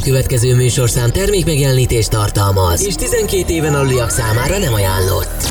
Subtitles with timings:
[0.00, 5.48] A következő műsorszám termékmegjelenítést tartalmaz, és 12 éven aluliak számára nem ajánlott.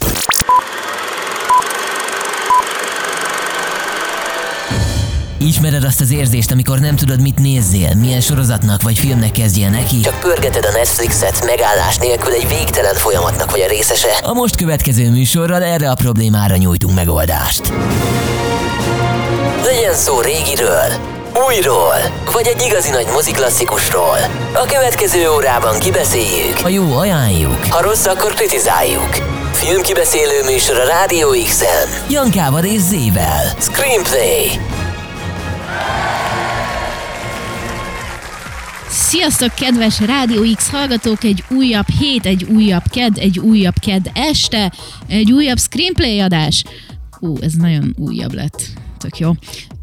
[5.38, 10.00] Ismered azt az érzést, amikor nem tudod, mit nézzél, milyen sorozatnak vagy filmnek kezdjél neki?
[10.00, 14.12] Csak pörgeted a Netflixet, megállás nélkül egy végtelen folyamatnak vagy a részese?
[14.22, 17.74] A most következő műsorral erre a problémára nyújtunk megoldást.
[19.64, 21.96] Legyen szó régiről, újról,
[22.34, 24.18] vagy egy igazi nagy moziklasszikusról.
[24.54, 26.60] A következő órában kibeszéljük.
[26.60, 27.66] Ha jó, ajánljuk.
[27.70, 29.10] Ha rossz, akkor kritizáljuk.
[29.54, 31.88] Filmkibeszélő műsor a Rádió X-en.
[32.10, 33.54] Jankával és Zével.
[33.60, 34.48] Screenplay.
[38.90, 41.24] Sziasztok, kedves Rádió X hallgatók!
[41.24, 44.74] Egy újabb hét, egy újabb ked, egy újabb ked este,
[45.08, 46.64] egy újabb screenplay adás.
[47.20, 48.79] Ú, ez nagyon újabb lett.
[49.00, 49.32] Tök jó.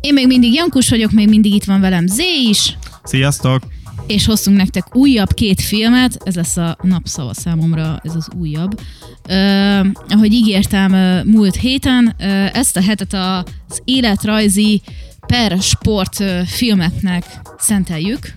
[0.00, 2.78] Én még mindig Jankus vagyok, még mindig itt van velem Zé is.
[3.02, 3.62] Sziasztok!
[4.06, 8.80] És hoztunk nektek újabb két filmet, ez lesz a napszava számomra, ez az újabb.
[9.28, 14.82] Uh, ahogy ígértem uh, múlt héten, uh, ezt a hetet az életrajzi
[15.26, 18.34] per sport uh, filmeknek szenteljük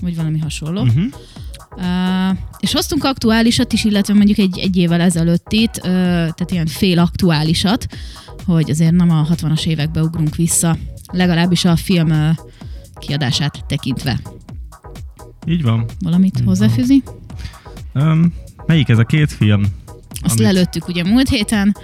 [0.00, 0.82] vagy valami hasonló.
[0.82, 1.04] Uh-huh.
[1.76, 6.98] Uh, és hoztunk aktuálisat is, illetve mondjuk egy, egy évvel ezelőttit, uh, tehát ilyen fél
[6.98, 7.86] aktuálisat,
[8.44, 10.76] hogy azért nem a 60-as évekbe ugrunk vissza,
[11.12, 12.28] legalábbis a film uh,
[12.98, 14.20] kiadását tekintve.
[15.46, 15.84] Így van.
[16.00, 17.02] Valamit Így hozzáfűzi?
[17.94, 18.34] Um,
[18.66, 19.62] melyik ez a két film?
[20.22, 20.52] Azt amit...
[20.52, 21.76] lelőttük ugye múlt héten.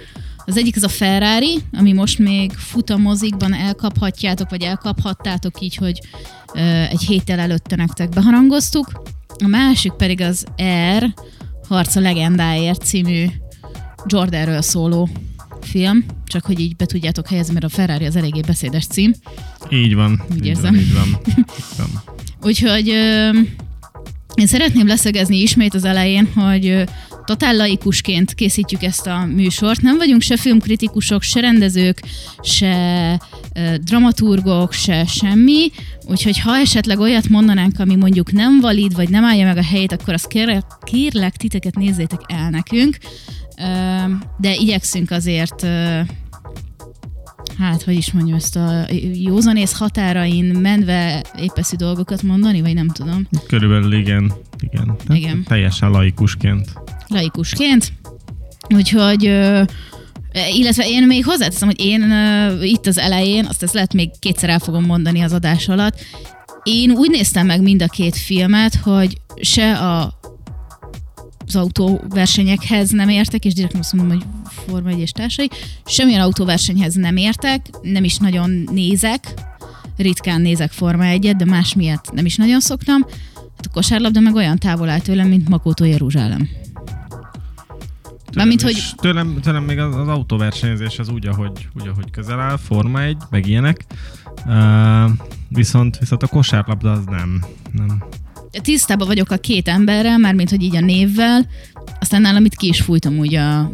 [0.45, 5.75] Az egyik az a Ferrari, ami most még fut a mozikban, elkaphatjátok, vagy elkaphattátok így,
[5.75, 5.99] hogy
[6.89, 9.01] egy héttel előtte nektek beharangoztuk.
[9.43, 10.45] A másik pedig az
[10.97, 11.13] R,
[11.67, 13.25] Harc a legendáért című
[14.05, 15.09] Jordanről szóló
[15.61, 19.13] film, csak hogy így be tudjátok helyezni, mert a Ferrari az eléggé beszédes cím.
[19.69, 20.23] Így van.
[20.29, 20.73] Úgy így érzem.
[20.73, 22.03] Van, így van.
[22.41, 23.29] Úgyhogy ö,
[24.35, 26.83] én szeretném leszögezni ismét az elején, hogy
[27.25, 29.81] totál laikusként készítjük ezt a műsort.
[29.81, 32.01] Nem vagyunk se filmkritikusok, se rendezők,
[32.41, 33.21] se
[33.83, 35.69] dramaturgok, se semmi.
[36.05, 39.91] Úgyhogy ha esetleg olyat mondanánk, ami mondjuk nem valid, vagy nem állja meg a helyét,
[39.91, 42.97] akkor azt kérlek, kérlek titeket nézzétek el nekünk.
[44.37, 45.67] De igyekszünk azért
[47.57, 53.27] hát, hogy is mondjam, ezt a józanész határain menve épeszű dolgokat mondani, vagy nem tudom.
[53.47, 54.33] Körülbelül igen.
[54.59, 54.95] Igen.
[55.09, 55.43] igen.
[55.43, 56.73] Teljesen laikusként
[57.09, 57.93] laikusként.
[58.69, 59.31] Úgyhogy
[60.51, 62.13] illetve én még hozzáteszem, hogy én
[62.61, 65.99] itt az elején, azt ezt lehet még kétszer el fogom mondani az adás alatt,
[66.63, 70.17] én úgy néztem meg mind a két filmet, hogy se a
[71.49, 74.25] az autóversenyekhez nem értek, és direkt azt mondom, hogy
[74.67, 75.49] Forma 1 és társai,
[75.85, 79.33] semmilyen autóversenyhez nem értek, nem is nagyon nézek,
[79.97, 83.01] ritkán nézek Forma 1 de más miatt nem is nagyon szoktam.
[83.35, 86.49] Hát a kosárlabda meg olyan távol áll tőlem, mint Makótó Jeruzsálem.
[88.35, 88.83] Mármint, hogy...
[88.95, 93.17] Tőlem, tőlem még az, az autóversenyzés az úgy, ahogy, úgy, ahogy közel áll, Forma 1,
[93.29, 93.85] meg ilyenek.
[94.45, 95.11] Uh,
[95.47, 97.43] viszont, viszont a kosárlabda az nem.
[97.71, 98.03] nem.
[98.61, 101.47] Tisztában vagyok a két emberrel, mármint, hogy így a névvel,
[101.99, 103.69] aztán nálam itt ki is fújtam úgy a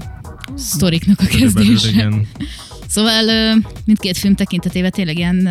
[0.55, 2.09] sztoriknak a kezdése.
[2.87, 3.23] Szóval
[3.85, 5.49] mindkét film tekintetében tényleg ilyen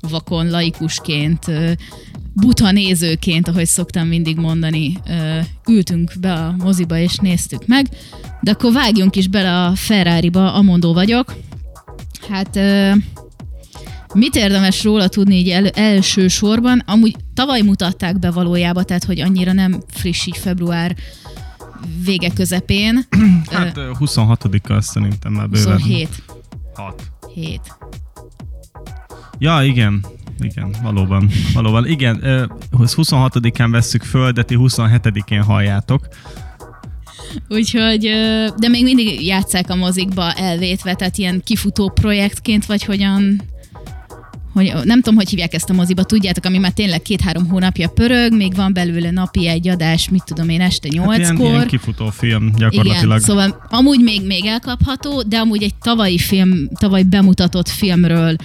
[0.00, 1.44] vakon, laikusként
[2.40, 4.98] buta nézőként, ahogy szoktam mindig mondani,
[5.68, 7.88] ültünk be a moziba és néztük meg,
[8.40, 11.36] de akkor vágjunk is bele a Ferrari-ba, amondó vagyok.
[12.28, 12.58] Hát
[14.14, 16.82] mit érdemes róla tudni így el, első sorban?
[16.86, 20.96] Amúgy tavaly mutatták be valójában, tehát hogy annyira nem friss így február
[22.04, 23.06] vége közepén.
[23.50, 25.72] Hát 26-a szerintem már bőven.
[25.72, 26.08] 27.
[26.74, 27.02] 6.
[27.34, 27.60] 7.
[29.38, 30.04] Ja, igen
[30.40, 31.30] igen, valóban.
[31.54, 31.86] valóban.
[31.86, 32.20] Igen,
[32.72, 36.08] 26-án vesszük föl, de ti 27-én halljátok.
[37.48, 38.10] Úgyhogy,
[38.58, 43.42] de még mindig játszák a mozikba elvétve, tehát ilyen kifutó projektként, vagy hogyan
[44.52, 48.36] hogy nem tudom, hogy hívják ezt a moziba, tudjátok, ami már tényleg két-három hónapja pörög,
[48.36, 51.22] még van belőle napi egy adás, mit tudom én, este nyolckor.
[51.22, 53.04] Hát ilyen, ilyen kifutó film gyakorlatilag.
[53.04, 58.36] Igen, szóval amúgy még, még elkapható, de amúgy egy tavalyi film, tavaly bemutatott filmről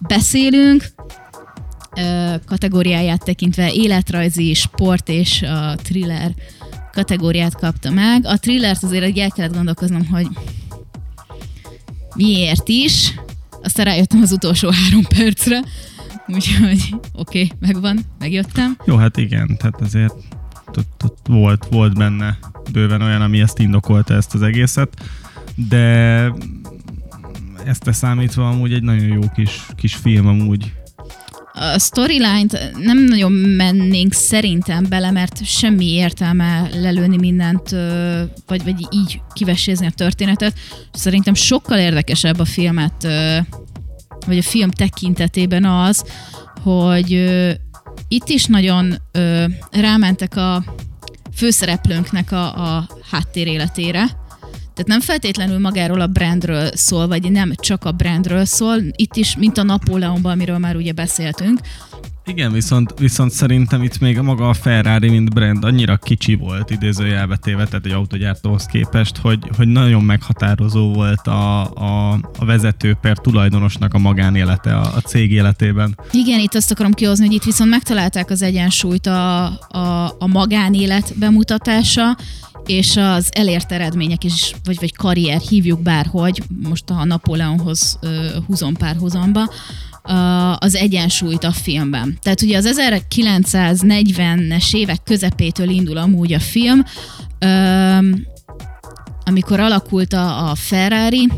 [0.00, 0.84] beszélünk,
[2.46, 6.34] kategóriáját tekintve életrajzi, sport és a thriller
[6.92, 8.26] kategóriát kapta meg.
[8.26, 10.26] A thrillert azért el kellett gondolkoznom, hogy
[12.14, 13.14] miért is.
[13.62, 15.62] Aztán rájöttem az utolsó három percre,
[16.26, 18.76] úgyhogy oké, okay, megvan, megjöttem.
[18.84, 20.14] Jó, hát igen, tehát azért
[20.76, 22.38] ott, ott volt, volt benne
[22.72, 24.88] bőven olyan, ami ezt indokolta ezt az egészet,
[25.54, 26.32] de
[27.66, 30.72] ezt számítva amúgy egy nagyon jó kis, kis film amúgy.
[31.52, 37.70] a storyline-t nem nagyon mennénk szerintem bele, mert semmi értelme lelőni mindent,
[38.46, 40.58] vagy, vagy így kivesézni a történetet.
[40.92, 43.06] Szerintem sokkal érdekesebb a filmet,
[44.26, 46.04] vagy a film tekintetében az,
[46.62, 47.10] hogy
[48.08, 48.94] itt is nagyon
[49.70, 50.64] rámentek a
[51.34, 54.23] főszereplőnknek a, a háttéréletére,
[54.74, 59.36] tehát nem feltétlenül magáról a brandről szól, vagy nem csak a brandről szól, itt is,
[59.36, 61.60] mint a Napóleonban, amiről már ugye beszéltünk,
[62.26, 67.36] igen, viszont, viszont szerintem itt még maga a Ferrari, mint brand annyira kicsi volt idézőjelbe
[67.36, 73.18] téve, tehát egy autogyártóhoz képest, hogy, hogy nagyon meghatározó volt a, a, a vezető per
[73.18, 75.98] tulajdonosnak a magánélete a, a cég életében.
[76.10, 81.18] Igen, itt azt akarom kihozni, hogy itt viszont megtalálták az egyensúlyt a, a, a magánélet
[81.18, 82.16] bemutatása,
[82.66, 87.98] és az elért eredmények is, vagy, vagy karrier, hívjuk bárhogy, most a Napóleonhoz
[88.46, 89.50] húzom párhuzamba,
[90.58, 92.18] az egyensúlyt a filmben.
[92.22, 96.84] Tehát ugye az 1940-es évek közepétől indul amúgy a film,
[99.24, 101.28] amikor alakult a, a Ferrari,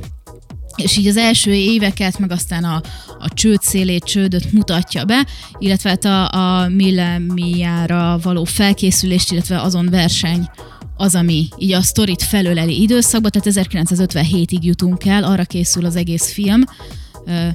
[0.76, 2.80] és így az első éveket, meg aztán a,
[3.18, 5.26] a csőd szélét, csődöt mutatja be,
[5.58, 10.48] illetve hát a, a millenniára való felkészülést, illetve azon verseny
[10.96, 16.32] az, ami így a sztorit felöleli időszakba, tehát 1957-ig jutunk el, arra készül az egész
[16.32, 16.62] film,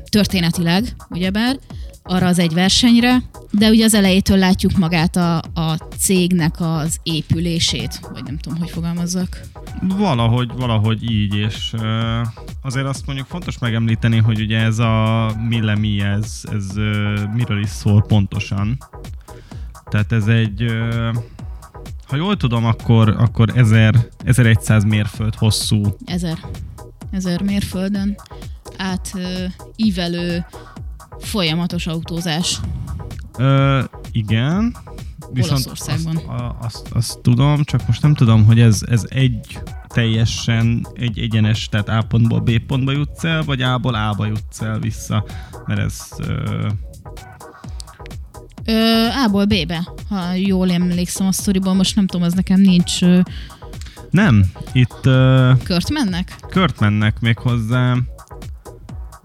[0.10, 1.60] történetileg, ugyebár,
[2.04, 3.22] arra az egy versenyre,
[3.52, 8.70] de ugye az elejétől látjuk magát a, a cégnek az épülését, vagy nem tudom, hogy
[8.70, 9.42] fogalmazzak.
[9.82, 11.74] Valahogy, valahogy így, és
[12.62, 17.70] azért azt mondjuk fontos megemlíteni, hogy ugye ez a Millemi, ez, ez uh, miről is
[17.70, 18.78] szól pontosan.
[19.90, 21.16] Tehát ez egy, uh,
[22.12, 25.96] ha jól tudom, akkor, akkor 1000, 1100 mérföld hosszú.
[26.06, 26.38] 1000.
[27.12, 28.18] 1000 mérföldön
[28.78, 30.46] átívelő
[31.20, 32.60] folyamatos autózás.
[33.38, 34.76] Ö, igen.
[35.34, 35.92] Viszont azt,
[36.60, 41.90] azt, azt tudom, csak most nem tudom, hogy ez, ez egy teljesen egy egyenes, tehát
[41.90, 45.26] A pontból B pontba jutsz el, vagy A-ból A-ba jutsz el vissza,
[45.66, 46.08] mert ez...
[46.18, 46.68] Ö...
[48.72, 53.02] Ö, A-ból B-be, ha jól emlékszem a sztoriból, most nem tudom, az nekem nincs...
[53.04, 53.20] Ö...
[54.10, 55.06] Nem, itt...
[55.06, 55.52] Ö...
[55.64, 56.36] Kört mennek?
[56.50, 57.98] Kört mennek még hozzá.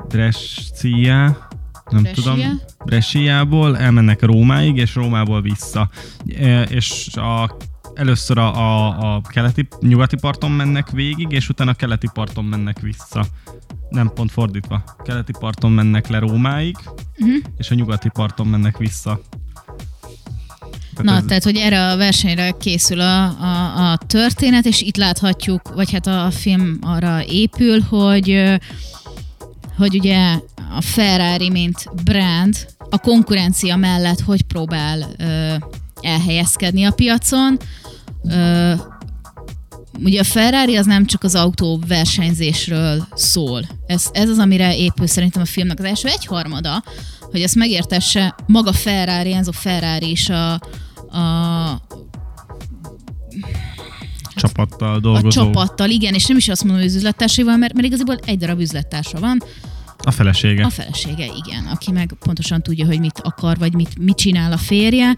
[0.09, 1.49] Brescia,
[1.91, 2.23] nem Brescia?
[2.23, 5.91] tudom, Bresciából elmennek Rómáig, és Rómából vissza.
[6.39, 7.57] E, és a,
[7.95, 12.81] először a, a, a keleti, nyugati parton mennek végig, és utána a keleti parton mennek
[12.81, 13.25] vissza.
[13.89, 14.85] Nem pont fordítva.
[15.05, 16.77] Keleti parton mennek le Rómáig,
[17.19, 17.37] uh-huh.
[17.57, 19.21] és a nyugati parton mennek vissza.
[21.03, 25.93] Na, tehát, hogy erre a versenyre készül a, a, a történet, és itt láthatjuk, vagy
[25.93, 28.59] hát a film arra épül, hogy
[29.77, 30.39] hogy ugye
[30.77, 35.55] a Ferrari, mint brand a konkurencia mellett hogy próbál ö,
[36.01, 37.59] elhelyezkedni a piacon.
[38.31, 38.73] Ö,
[40.03, 43.63] ugye a Ferrari az nem csak az autó versenyzésről szól.
[43.87, 46.85] Ez, ez az, amire épül szerintem a filmnek az első egyharmada,
[47.21, 50.61] hogy ezt megértesse maga Ferrari, Enzo Ferrari is a,
[51.17, 51.81] a
[54.35, 55.41] csapattal dolgozó.
[55.41, 58.39] A csapattal, igen, és nem is azt mondom, hogy az üzlettársaival, mert, mert igazából egy
[58.39, 59.43] darab üzlettársa van.
[59.99, 60.65] A felesége.
[60.65, 64.57] A felesége, igen, aki meg pontosan tudja, hogy mit akar, vagy mit, mit csinál a
[64.57, 65.17] férje.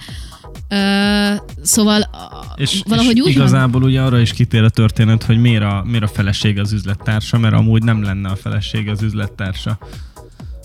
[0.71, 2.11] Uh, szóval
[2.57, 3.91] és, valahogy és úgy igazából van...
[3.91, 7.55] ugye arra is kitér a történet, hogy miért a, miért a felesége az üzlettársa, mert
[7.55, 9.79] amúgy nem lenne a felesége az üzlettársa.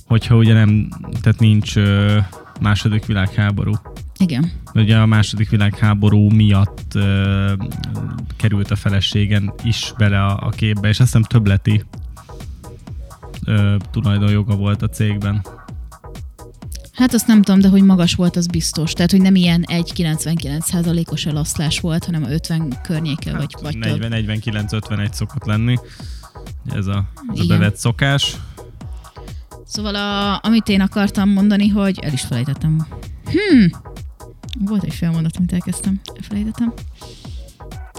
[0.06, 0.90] Hogyha ugye nem,
[1.22, 2.18] tehát nincs uh,
[2.62, 3.74] második világháború.
[4.18, 4.52] Igen.
[4.74, 7.52] Ugye a második világháború miatt uh,
[8.38, 11.84] került a feleségen is bele a, a képbe, és azt hiszem többleti
[13.48, 15.42] uh, tulajdonjoga volt a cégben.
[16.94, 18.94] Hát azt nem tudom, de hogy magas volt, az biztos.
[18.94, 25.12] Tehát, hogy nem ilyen 1,99%-os eloszlás volt, hanem a 50 környéke, hát, vagy, vagy 40-49-51
[25.12, 25.78] szokott lenni.
[26.66, 28.36] Ez a, ez a bevett szokás.
[29.66, 32.88] Szóval a, amit én akartam mondani, hogy el is felejtettem.
[33.26, 33.70] Hmm,
[34.60, 36.02] volt egy fél mondat, amit elkezdtem.
[36.16, 36.74] Elfelejtettem.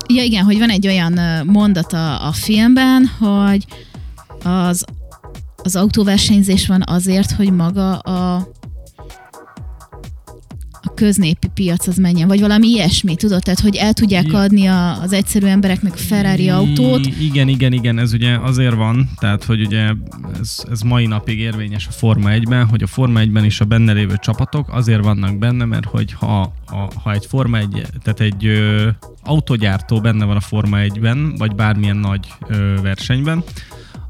[0.09, 3.67] Ja igen, hogy van egy olyan mondata a filmben, hogy
[4.43, 4.85] az,
[5.57, 8.49] az autóversenyzés van azért, hogy maga a
[10.95, 13.43] köznépi piac az menjen, vagy valami ilyesmi, tudod?
[13.43, 17.07] Tehát, hogy el tudják adni a, az egyszerű embereknek a Ferrari autót.
[17.07, 19.91] Igen, igen, igen, ez ugye azért van, tehát, hogy ugye
[20.41, 23.93] ez, ez mai napig érvényes a Forma 1-ben, hogy a Forma 1-ben is a benne
[23.93, 27.69] lévő csapatok azért vannak benne, mert hogy ha, a, ha egy Forma 1,
[28.03, 28.89] tehát egy ö,
[29.23, 33.45] autogyártó benne van a Forma 1-ben, vagy bármilyen nagy ö, versenyben,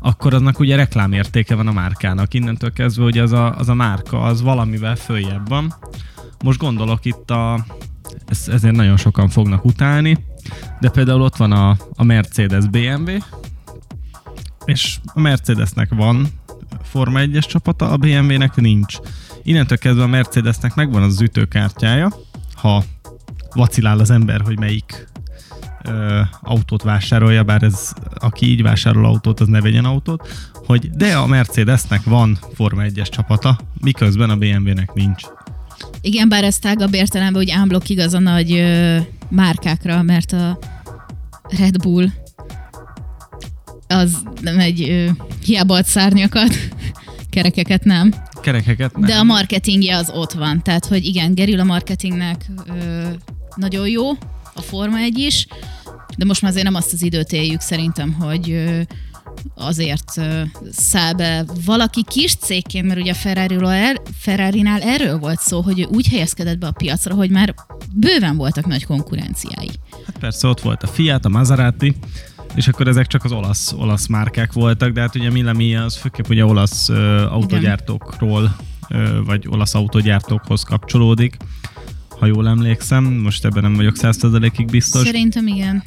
[0.01, 2.35] akkor aznak ugye reklámértéke van a márkának.
[2.35, 5.75] Innentől kezdve, hogy az a, az a márka az valamivel följebb van.
[6.45, 7.65] Most gondolok itt a,
[8.27, 10.19] ez, ezért nagyon sokan fognak utálni,
[10.81, 13.11] de például ott van a, a Mercedes BMW,
[14.65, 16.27] és a Mercedesnek van
[16.83, 18.97] Forma 1-es csapata, a BMW-nek nincs.
[19.43, 22.13] Innentől kezdve a Mercedesnek megvan az ütőkártyája,
[22.55, 22.85] ha
[23.55, 25.09] vacilál az ember, hogy melyik
[25.85, 31.17] ö, autót vásárolja, bár ez, aki így vásárol autót, az ne vegyen autót, hogy de
[31.17, 35.23] a Mercedesnek van Forma 1-es csapata, miközben a BMW-nek nincs.
[36.01, 38.97] Igen, bár ez tágabb értelemben, hogy ámblok igaz a nagy ö,
[39.29, 40.59] márkákra, mert a
[41.59, 42.07] Red Bull
[43.89, 45.09] az nem egy ö,
[45.45, 46.55] hiába ad szárnyakat,
[47.31, 48.15] kerekeket nem.
[48.41, 49.07] Kerekeket nem.
[49.07, 50.63] De a marketingje az ott van.
[50.63, 53.09] Tehát, hogy igen, Geril a marketingnek ö,
[53.57, 54.11] nagyon jó,
[54.55, 55.47] a Forma egy is,
[56.17, 58.81] de most már azért nem azt az időt éljük szerintem, hogy ö,
[59.55, 60.21] azért
[60.71, 63.15] száll be valaki kis cégként, mert ugye
[63.61, 67.55] a er, Ferrari-nál erről volt szó, hogy ő úgy helyezkedett be a piacra, hogy már
[67.93, 69.71] bőven voltak nagy konkurenciái.
[70.07, 71.97] Hát persze, ott volt a Fiat, a Maserati,
[72.55, 76.29] és akkor ezek csak az olasz, olasz márkák voltak, de hát ugye Millemi az főképp
[76.29, 78.57] ugye olasz ö, autogyártókról,
[78.89, 81.37] ö, vagy olasz autogyártókhoz kapcsolódik,
[82.25, 85.03] ha jól emlékszem, most ebben nem vagyok százszerzalékig biztos.
[85.03, 85.83] Szerintem igen.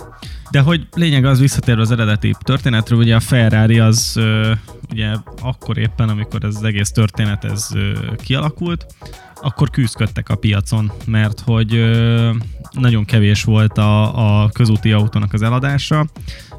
[0.51, 4.20] De hogy lényeg az visszatérve az eredeti történetről, ugye a Ferrari az
[4.91, 7.70] ugye akkor éppen, amikor ez az egész történet ez
[8.15, 8.86] kialakult,
[9.41, 11.72] akkor küzdködtek a piacon, mert hogy
[12.72, 16.08] nagyon kevés volt a, a közúti autónak az eladása,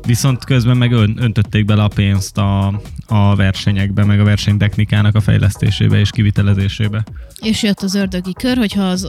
[0.06, 5.20] viszont közben meg ön, öntötték bele a pénzt a, a versenyekbe, meg a versenytechnikának a
[5.20, 7.04] fejlesztésébe és kivitelezésébe.
[7.40, 9.08] És jött az ördögi kör, hogyha az,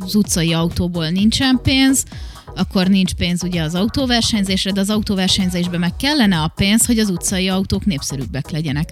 [0.00, 2.04] az utcai autóból nincsen pénz,
[2.56, 7.08] akkor nincs pénz ugye az autóversenyzésre, de az autóversenyzésbe meg kellene a pénz, hogy az
[7.08, 8.88] utcai autók népszerűbbek legyenek.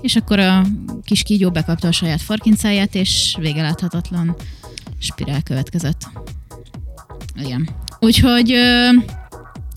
[0.00, 0.66] És akkor a
[1.04, 4.36] kis kígyó bekapta a saját farkincáját, és vége láthatatlan
[4.98, 6.08] spirál következett.
[7.34, 7.68] Igen.
[7.98, 8.50] Úgyhogy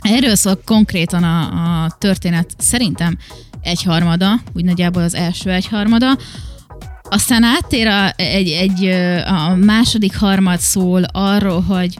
[0.01, 3.17] erről szól konkrétan a, a történet szerintem
[3.61, 6.17] egyharmada, úgy nagyjából az első egyharmada.
[7.03, 8.85] Aztán áttér a, egy, egy,
[9.25, 11.97] a második harmad szól arról, hogy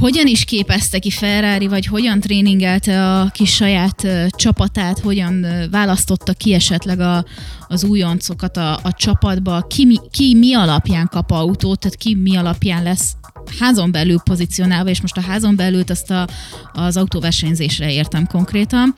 [0.00, 6.54] hogyan is képezte ki Ferrari, vagy hogyan tréningelte a kis saját csapatát, hogyan választotta ki
[6.54, 7.24] esetleg a,
[7.68, 12.36] az újoncokat a, a csapatba, ki mi, ki mi alapján kap autót, tehát ki mi
[12.36, 13.16] alapján lesz
[13.58, 16.28] házon belül pozícionálva, és most a házon belül azt a,
[16.72, 18.94] az autóversenyzésre értem konkrétan.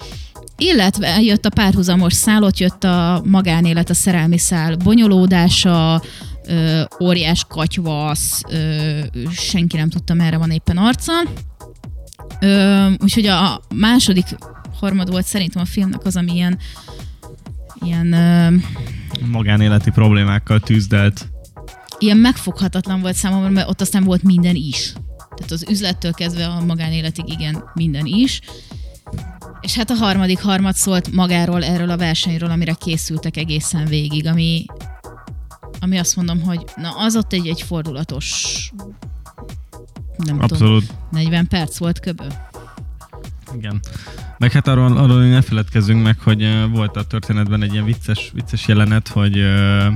[0.56, 6.02] Illetve jött a párhuzamos szál, ott jött a magánélet, a szerelmi szál bonyolódása,
[6.46, 11.12] ö, óriás katyvasz, ö, senki nem tudta, merre van éppen arca.
[12.40, 14.26] Ö, úgyhogy a második
[14.80, 16.58] harmad volt szerintem a filmnek az, ami ilyen,
[17.80, 18.56] ilyen ö,
[19.30, 21.30] magánéleti problémákkal tűzdelt.
[21.98, 24.92] Ilyen megfoghatatlan volt számomra, mert ott aztán volt minden is.
[25.36, 28.40] Tehát az üzlettől kezdve a magánéletig igen, minden is.
[29.60, 34.64] És hát a harmadik harmad szólt magáról, erről a versenyről, amire készültek egészen végig, ami
[35.82, 38.70] ami azt mondom, hogy na az ott egy, egy fordulatos
[40.16, 40.86] nem Abszolút.
[40.86, 42.24] tudom, 40 perc volt köbö.
[43.56, 43.80] Igen.
[44.38, 48.30] Meg hát arról, arról ne feledkezzünk meg, hogy uh, volt a történetben egy ilyen vicces,
[48.34, 49.86] vicces jelenet, hogy uh,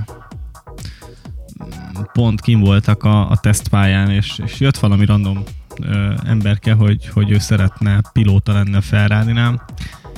[2.12, 5.42] pont kim voltak a, a tesztpályán, és, és jött valami random
[5.78, 9.32] uh, emberke, hogy, hogy ő szeretne pilóta lenne a ferrari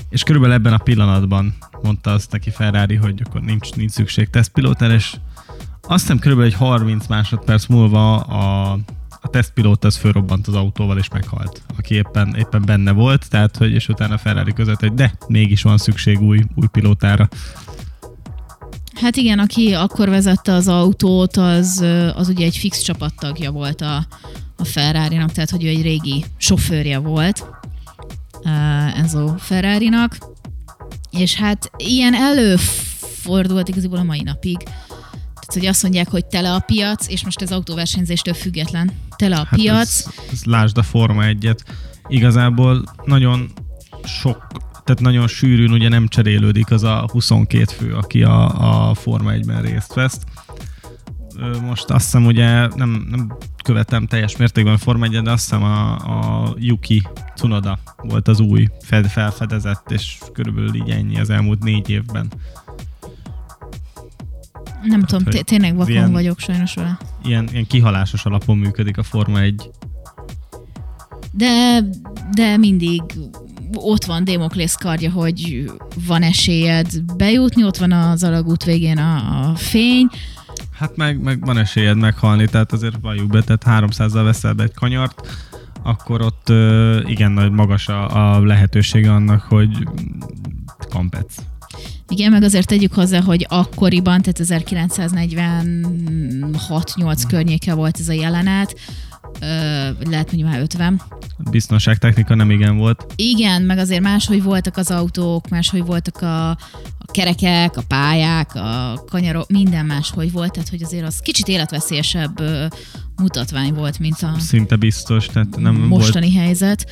[0.08, 4.94] és körülbelül ebben a pillanatban mondta azt neki Ferrari, hogy akkor nincs, nincs szükség tesztpilótára,
[4.94, 5.16] és
[5.88, 8.72] azt hiszem körülbelül egy 30 másodperc múlva a,
[9.20, 13.72] a tesztpilóta az fölrobbant az autóval és meghalt, aki éppen, éppen benne volt, tehát hogy
[13.72, 17.28] és utána Ferrari között, hogy de mégis van szükség új, új pilótára.
[18.94, 24.06] Hát igen, aki akkor vezette az autót, az, az ugye egy fix csapattagja volt a,
[24.56, 27.46] a Ferrari-nak, tehát hogy ő egy régi sofőrje volt
[28.96, 30.18] Enzo Ferrari-nak,
[31.10, 34.58] és hát ilyen előfordult igazából a mai napig,
[35.48, 38.90] tehát, hogy azt mondják, hogy tele a piac, és most ez autóversenyzéstől független.
[39.16, 39.88] Tele a hát piac.
[39.88, 41.64] Ez, ez lásd a Forma egyet.
[42.08, 43.52] Igazából nagyon
[44.04, 44.46] sok,
[44.84, 49.62] tehát nagyon sűrűn ugye nem cserélődik az a 22 fő, aki a, a Forma 1-ben
[49.62, 50.18] részt vesz.
[51.62, 55.62] Most azt hiszem ugye nem, nem követem teljes mértékben a Forma 1 de azt hiszem
[55.62, 57.02] a, a Yuki
[57.34, 58.68] Tsunoda volt az új
[59.06, 62.28] felfedezett, és körülbelül így ennyi az elmúlt négy évben.
[64.82, 66.98] Nem tudom, tényleg vakon ilyen, vagyok sajnos vele.
[67.24, 69.70] Ilyen, ilyen kihalásos alapon működik a Forma 1.
[71.32, 71.80] De,
[72.32, 73.02] de mindig
[73.74, 75.70] ott van Démoklész kardja, hogy
[76.06, 80.08] van esélyed bejutni, ott van az alagút végén a, a fény,
[80.78, 84.74] Hát meg, meg van esélyed meghalni, tehát azért valljuk be, tehát 300-zal veszel be egy
[84.74, 85.26] kanyart,
[85.82, 86.48] akkor ott
[87.06, 89.88] igen nagy magas a, a lehetősége annak, hogy
[90.88, 91.34] kampec.
[92.08, 98.74] Igen, meg azért tegyük hozzá, hogy akkoriban, tehát 1946-8 környéke volt ez a jelenet,
[99.40, 99.46] Ö,
[100.10, 101.00] lehet mondjuk már 50.
[101.50, 103.12] Biztonságtechnika nem igen volt.
[103.16, 106.56] Igen, meg azért máshogy voltak az autók, máshogy voltak a, a
[107.12, 112.66] kerekek, a pályák, a kanyarok, minden máshogy volt, tehát hogy azért az kicsit életveszélyesebb ö,
[113.16, 116.44] mutatvány volt, mint a Szinte biztos, tehát nem mostani volt.
[116.44, 116.86] helyzet.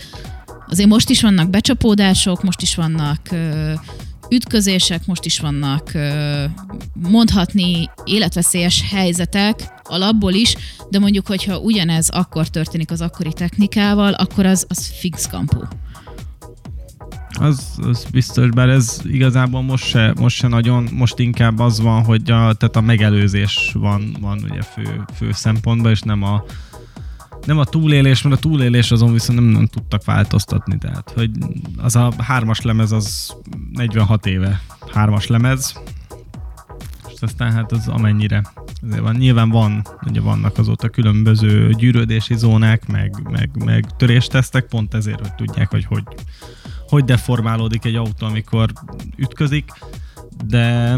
[0.69, 3.73] Azért most is vannak becsapódások, most is vannak ö,
[4.30, 5.92] ütközések, most is vannak
[6.92, 10.56] mondhatni életveszélyes helyzetek alapból is,
[10.90, 15.64] de mondjuk, hogyha ugyanez akkor történik az akkori technikával, akkor az, az fix kampó.
[17.38, 22.04] Az, az biztos, bár ez igazából most se, most se nagyon, most inkább az van,
[22.04, 26.45] hogy a, tehát a megelőzés van, van ugye fő, fő szempontban, és nem a,
[27.45, 31.31] nem a túlélés, mert a túlélés azon viszont nem, nem tudtak változtatni, tehát hogy
[31.76, 33.37] az a hármas lemez az
[33.73, 34.61] 46 éve
[34.93, 35.81] hármas lemez,
[37.14, 38.43] és aztán hát az amennyire.
[38.83, 44.95] Azért van, nyilván van, ugye vannak azóta különböző gyűrődési zónák, meg, meg, meg töréstesztek, pont
[44.95, 46.02] ezért, hogy tudják, hogy hogy,
[46.88, 48.73] hogy deformálódik egy autó, amikor
[49.16, 49.71] ütközik,
[50.45, 50.97] de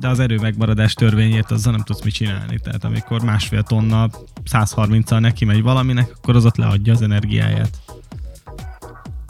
[0.00, 2.58] de az erő megmaradás törvényét azzal nem tudsz mit csinálni.
[2.62, 4.10] Tehát amikor másfél tonna
[4.52, 7.78] 130-al neki megy valaminek, akkor az ott leadja az energiáját.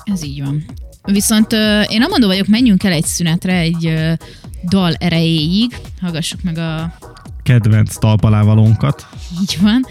[0.04, 0.64] Ez így van.
[1.02, 1.52] Viszont
[1.88, 3.94] én nem mondom vagyok, menjünk el egy szünetre egy
[4.68, 6.94] dal erejéig, hallgassuk meg a
[7.42, 9.08] kedvenc talpalávalónkat.
[9.40, 9.86] Így van.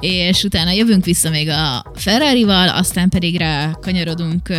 [0.00, 4.52] És utána jövünk vissza még a Ferrari-val, aztán pedig rá kanyarodunk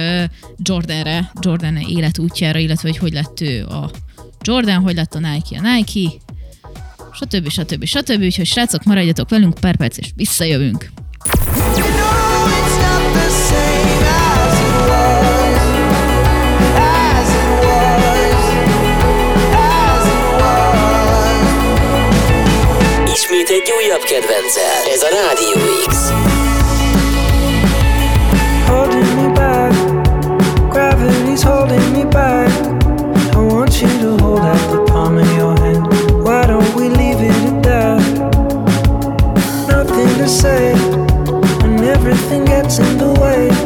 [0.57, 3.91] Jordanre, Jordan életútjára, illetve hogy hogy lett ő a
[4.47, 6.09] Jordan, hogy lett a Nike a Nike,
[7.13, 7.49] stb.
[7.49, 7.85] stb.
[7.85, 8.21] stb.
[8.21, 10.89] Úgyhogy srácok, maradjatok velünk pár perc, és visszajövünk.
[23.13, 24.91] Ismét egy újabb kedvenccel.
[24.93, 26.36] Ez a Rádió X.
[40.47, 40.73] say,
[41.65, 43.56] and everything gets in the way.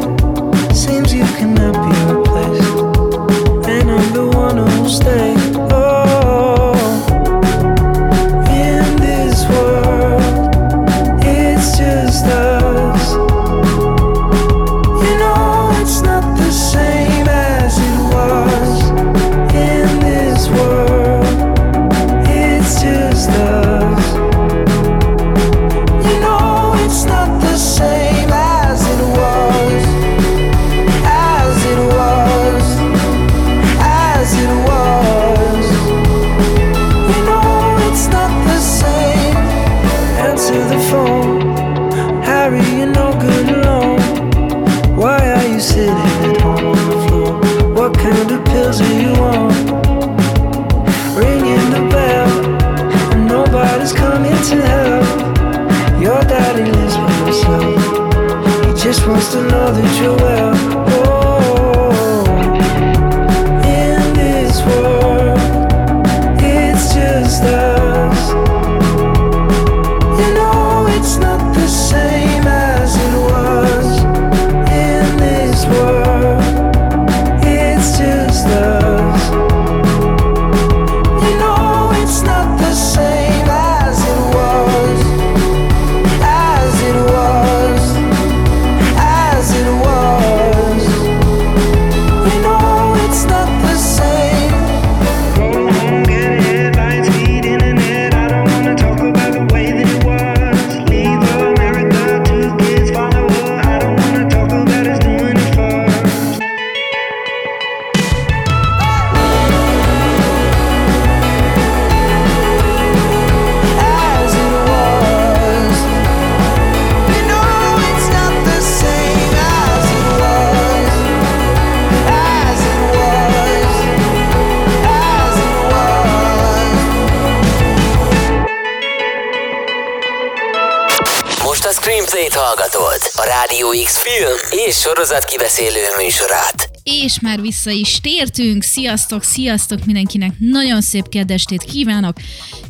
[132.56, 136.70] Hallgatod, a Rádió X film és sorozat kibeszélő műsorát.
[136.84, 138.64] És már vissza is tértünk.
[138.64, 140.34] Sziasztok, sziasztok mindenkinek.
[140.40, 142.18] Nagyon szép kedvestét kívánok.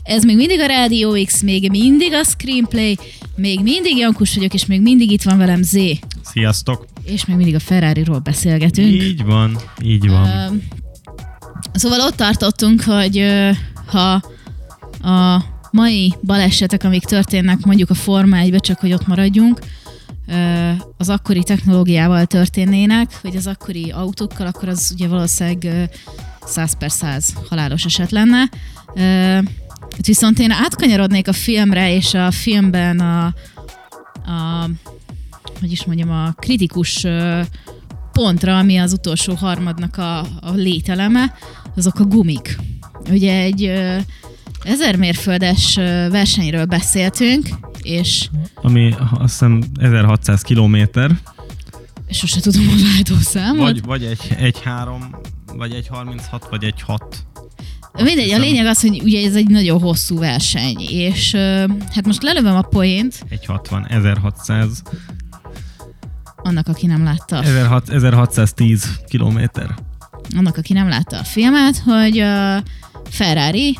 [0.03, 2.97] Ez még mindig a Rádió X, még mindig a Screenplay,
[3.35, 5.77] még mindig Jankus vagyok, és még mindig itt van velem Z.
[6.31, 6.85] Sziasztok.
[7.03, 8.91] És még mindig a Ferrari-ról beszélgetünk.
[8.91, 10.23] Így van, így van.
[10.23, 10.57] Uh,
[11.73, 14.21] szóval ott tartottunk, hogy uh, ha
[15.09, 19.59] a mai balesetek, amik történnek mondjuk a Forma 1 csak hogy ott maradjunk,
[20.97, 25.89] az akkori technológiával történnének, vagy az akkori autókkal, akkor az ugye valószínűleg
[26.45, 28.49] 100 per 100 halálos eset lenne.
[29.97, 33.25] Viszont én átkanyarodnék a filmre, és a filmben a,
[34.31, 34.69] a
[35.59, 37.05] hogy is mondjam, a kritikus
[38.11, 41.33] pontra, ami az utolsó harmadnak a, a lételeme,
[41.75, 42.57] azok a gumik.
[43.09, 43.71] Ugye egy
[44.63, 45.75] Ezer mérföldes
[46.09, 47.49] versenyről beszéltünk,
[47.81, 48.29] és...
[48.55, 51.11] Ami azt hiszem 1600 kilométer.
[52.09, 53.63] Sose tudom a váltószámot.
[53.63, 55.15] Vagy, vagy egy, egy három,
[55.55, 57.25] vagy egy 36, vagy egy 6.
[57.93, 61.35] Mindegy, a lényeg az, hogy ugye ez egy nagyon hosszú verseny, és
[61.93, 63.25] hát most lelövöm a poént.
[63.29, 64.81] Egy 60, 1600.
[66.35, 67.43] Annak, aki nem látta.
[67.43, 69.75] 1610 kilométer.
[70.37, 72.63] Annak, aki nem látta a filmet, hogy a
[73.09, 73.77] Ferrari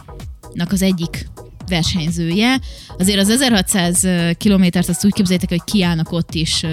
[0.56, 1.28] az egyik
[1.68, 2.60] versenyzője.
[2.98, 6.66] Azért az 1600 kilométert azt úgy képzeljétek, hogy kiállnak ott is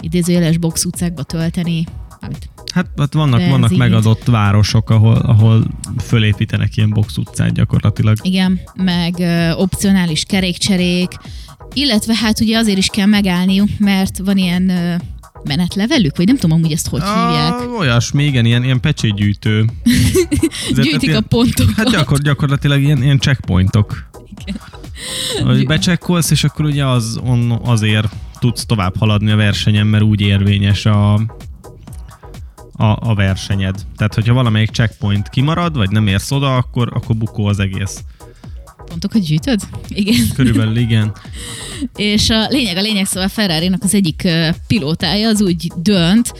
[0.00, 1.86] idézőjeles box utcákba tölteni.
[2.20, 5.64] Amit hát, hát vannak, vannak megadott városok, ahol, ahol
[5.98, 8.16] fölépítenek ilyen box utcát gyakorlatilag.
[8.22, 11.10] Igen, meg ö, opcionális kerékcserék,
[11.72, 14.94] illetve hát ugye azért is kell megállniuk, mert van ilyen ö,
[15.44, 17.78] menetlevelük, vagy nem tudom amúgy ezt hogy a, hívják.
[17.78, 19.64] Olyasmi, igen, ilyen, ilyen pecsétgyűjtő.
[20.74, 21.74] Gyűjtik a pontokat.
[21.76, 24.08] Hát gyakor, gyakorlatilag ilyen, ilyen checkpointok.
[24.44, 24.60] Igen.
[25.46, 30.20] Hogy becsekkolsz, és akkor ugye az, on, azért tudsz tovább haladni a versenyen, mert úgy
[30.20, 31.14] érvényes a,
[32.72, 33.74] a, a versenyed.
[33.96, 38.04] Tehát, hogyha valamelyik checkpoint kimarad, vagy nem érsz oda, akkor, akkor bukó az egész
[38.88, 39.60] pontokat gyűjtöd?
[39.88, 40.28] Igen.
[40.34, 41.12] Körülbelül igen.
[41.96, 44.28] és a lényeg, a lényeg szóval ferrari az egyik
[44.66, 46.32] pilótája az úgy dönt,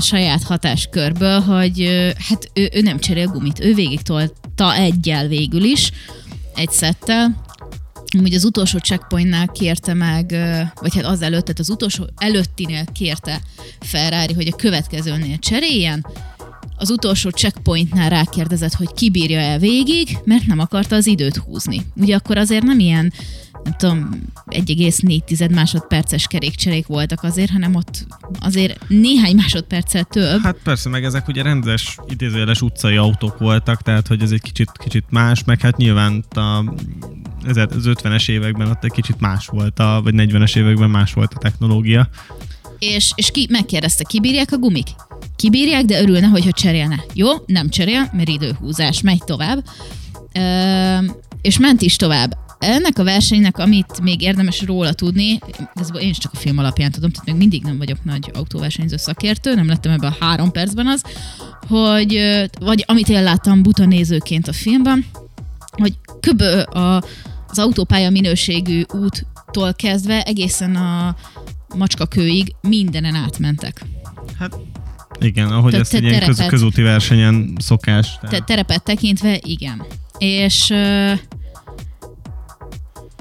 [0.00, 1.88] saját hatáskörből, hogy
[2.28, 5.90] hát ő, ő nem cserél gumit, ő végig tolta egyel végül is,
[6.54, 7.44] egy szettel,
[8.22, 10.34] Úgy az utolsó checkpointnál kérte meg,
[10.80, 13.40] vagy hát az előtt, tehát az utolsó előttinél kérte
[13.80, 16.06] Ferrari, hogy a következőnél cseréljen,
[16.76, 21.86] az utolsó checkpointnál rákérdezett, hogy kibírja el végig, mert nem akarta az időt húzni.
[21.96, 23.12] Ugye akkor azért nem ilyen
[23.66, 24.08] nem tudom,
[24.46, 28.06] 1,4 másodperces kerékcserék voltak azért, hanem ott
[28.40, 30.40] azért néhány másodperccel több.
[30.42, 34.70] Hát persze, meg ezek ugye rendes, idézőjeles utcai autók voltak, tehát hogy ez egy kicsit,
[34.72, 36.40] kicsit más, meg hát nyilván a,
[37.46, 41.38] az 50-es években ott egy kicsit más volt, a, vagy 40-es években más volt a
[41.38, 42.08] technológia.
[42.78, 44.88] És, és ki megkérdezte, kibírják a gumik?
[45.36, 47.04] Kibírják, de örülne, hogyha cserélne.
[47.14, 49.64] Jó, nem cserél, mert időhúzás, megy tovább.
[50.32, 51.06] Ö,
[51.40, 52.36] és ment is tovább.
[52.58, 55.38] Ennek a versenynek, amit még érdemes róla tudni,
[55.74, 58.96] ez én is csak a film alapján tudom, tehát még mindig nem vagyok nagy autóversenyző
[58.96, 61.02] szakértő, nem lettem ebben a három percben az,
[61.68, 65.04] hogy, vagy amit én láttam buta nézőként a filmben,
[65.70, 67.04] hogy köbö a,
[67.48, 71.16] az autópálya minőségű úttól kezdve egészen a
[71.76, 73.84] macskakőig mindenen átmentek.
[74.38, 74.54] Hát
[75.20, 78.18] igen, ahogy te, ezt te, ilyen köz, közúti versenyen szokás.
[78.28, 79.82] Te, terepet tekintve, igen.
[80.18, 80.74] És,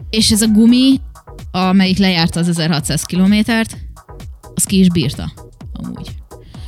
[0.09, 0.99] és ez a gumi,
[1.51, 3.77] amelyik lejárta az 1600 kilométert,
[4.55, 5.31] az ki is bírta,
[5.73, 6.15] amúgy.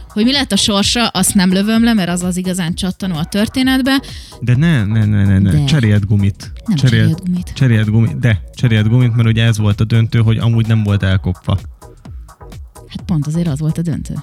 [0.08, 3.24] Hogy mi lett a sorsa, azt nem lövöm le, mert az az igazán csattanó a
[3.24, 4.02] történetbe.
[4.42, 5.64] De ne, ne, ne, ne, ne.
[5.64, 6.52] Cserélt gumit.
[6.66, 7.52] Nem cserélt, cserélt gumit.
[7.54, 11.04] Cserélt gumit, de cserélt gumit, mert ugye ez volt a döntő, hogy amúgy nem volt
[11.04, 11.58] elkopva.
[12.88, 14.14] Hát pont azért az volt a döntő.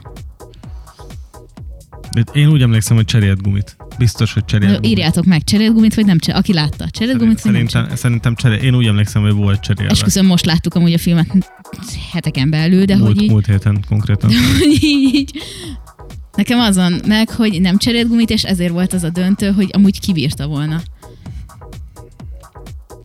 [2.14, 3.76] De én úgy emlékszem, hogy cserélt gumit.
[3.98, 4.90] Biztos, hogy cserélt gumit.
[4.90, 6.42] Írjátok meg, cserélt gumit, vagy nem cserélt?
[6.42, 8.62] Aki látta, cserélt gumit, vagy szerintem, nem Szerintem cserélt.
[8.62, 9.90] Én úgy emlékszem, hogy volt cserélve.
[9.90, 11.52] Esküszöm, most láttuk amúgy a filmet
[12.12, 13.30] heteken belül, de múlt, hogy így...
[13.30, 14.30] Múlt héten konkrétan.
[14.58, 15.30] hogy így,
[16.36, 20.00] Nekem azon meg, hogy nem cserélt gumit, és ezért volt az a döntő, hogy amúgy
[20.00, 20.82] kibírta volna.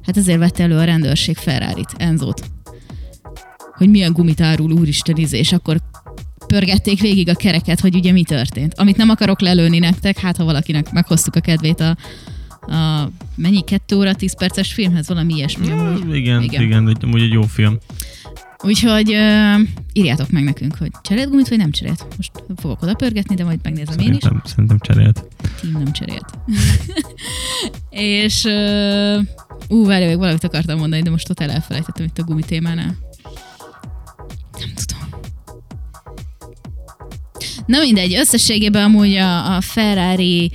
[0.05, 2.41] Hát ezért vette elő a rendőrség Ferrari-t, Enzót.
[3.73, 5.81] Hogy milyen gumit árul, úristen, izé, és akkor
[6.49, 8.73] pörgették végig a kereket, hogy ugye mi történt.
[8.77, 11.97] Amit nem akarok lelőni nektek, hát ha valakinek meghoztuk a kedvét a,
[12.73, 15.67] a mennyi, kettő óra, tíz perces filmhez, valami ilyesmi.
[15.67, 17.77] Ja, igen, igen, igen, egy, amúgy egy jó film.
[18.63, 22.05] Úgyhogy uh, írjátok meg nekünk, hogy cserélt gumit, vagy nem cserélt.
[22.17, 24.49] Most fogok oda pörgetni, de majd megnézem szerintem, én is.
[24.49, 25.25] Szerintem cserélt.
[25.61, 26.39] Team nem cserélt.
[27.89, 29.25] és uh,
[29.67, 32.95] ú, várj, még valamit akartam mondani, de most ott elfelejtettem itt a gumi témánál.
[37.69, 40.51] Na mindegy, összességében amúgy a, a Ferrari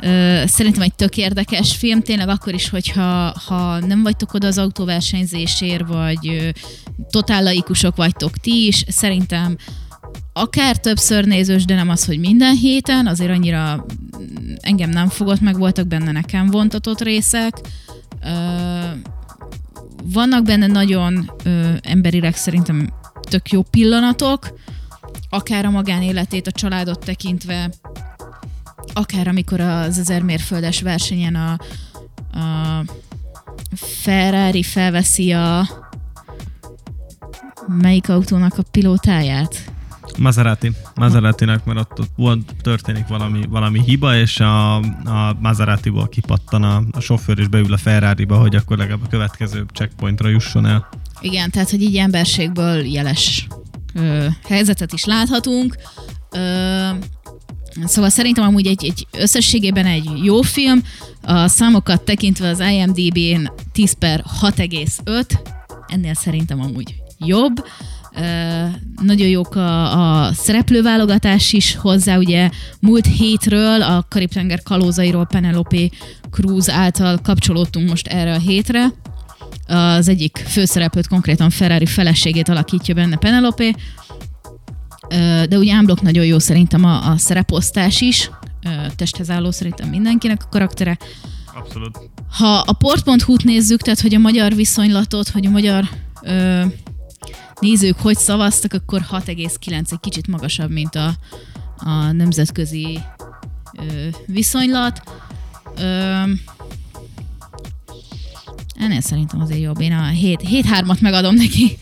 [0.00, 4.58] ö, szerintem egy tök érdekes film, tényleg akkor is, hogyha ha nem vagytok oda az
[4.58, 6.48] autóversenyzésért, vagy ö,
[7.10, 9.56] totál laikusok vagytok ti is, szerintem
[10.32, 13.86] akár többször nézős, de nem az, hogy minden héten, azért annyira
[14.60, 17.60] engem nem fogott meg, voltak benne nekem vontatott részek.
[18.24, 18.28] Ö,
[20.04, 22.88] vannak benne nagyon ö, emberileg szerintem
[23.28, 24.54] tök jó pillanatok,
[25.28, 27.70] akár a magánéletét, a családot tekintve,
[28.92, 31.58] akár amikor az ezer mérföldes versenyen a,
[32.38, 32.84] a
[33.76, 35.68] Ferrari felveszi a
[37.66, 39.74] melyik autónak a pilótáját?
[40.18, 40.72] Maserati.
[40.94, 46.82] Maseratinek, mert ott, ott volt, történik valami, valami hiba, és a, a Maseratiból kipattan a,
[46.90, 50.88] a sofőr, és beül a Ferrari-ba, hogy akkor legalább a következő checkpointra jusson el.
[51.20, 53.46] Igen, tehát, hogy így emberségből jeles
[53.96, 55.76] ö, helyzetet is láthatunk.
[56.30, 56.88] Ö,
[57.84, 60.82] Szóval szerintem amúgy egy, egy összességében egy jó film.
[61.22, 65.24] A számokat tekintve az IMDb-n 10 per 6,5,
[65.86, 67.64] ennél szerintem amúgy jobb.
[68.18, 68.68] Uh,
[69.02, 75.88] nagyon jók a, a szereplőválogatás is hozzá, ugye múlt hétről a Karib-tenger kalózairól Penelope
[76.30, 78.92] Cruz által kapcsolódtunk most erre a hétre.
[79.66, 83.74] Az egyik főszereplőt konkrétan Ferrari feleségét alakítja benne Penelope,
[85.48, 88.30] de ugye Ámblok nagyon jó szerintem a, a szereposztás is,
[88.96, 90.98] testhez álló szerintem mindenkinek a karaktere.
[91.54, 91.98] Abszolút.
[92.30, 95.88] Ha a port.hu-t nézzük, tehát hogy a magyar viszonylatot, hogy a magyar
[96.22, 96.64] ö,
[97.60, 101.14] nézők hogy szavaztak, akkor 6,9 egy kicsit magasabb, mint a,
[101.76, 102.98] a nemzetközi
[103.78, 105.02] ö, viszonylat.
[105.76, 106.22] Ö,
[108.78, 109.80] ennél szerintem azért jobb.
[109.80, 111.78] Én a 7-3-at megadom neki.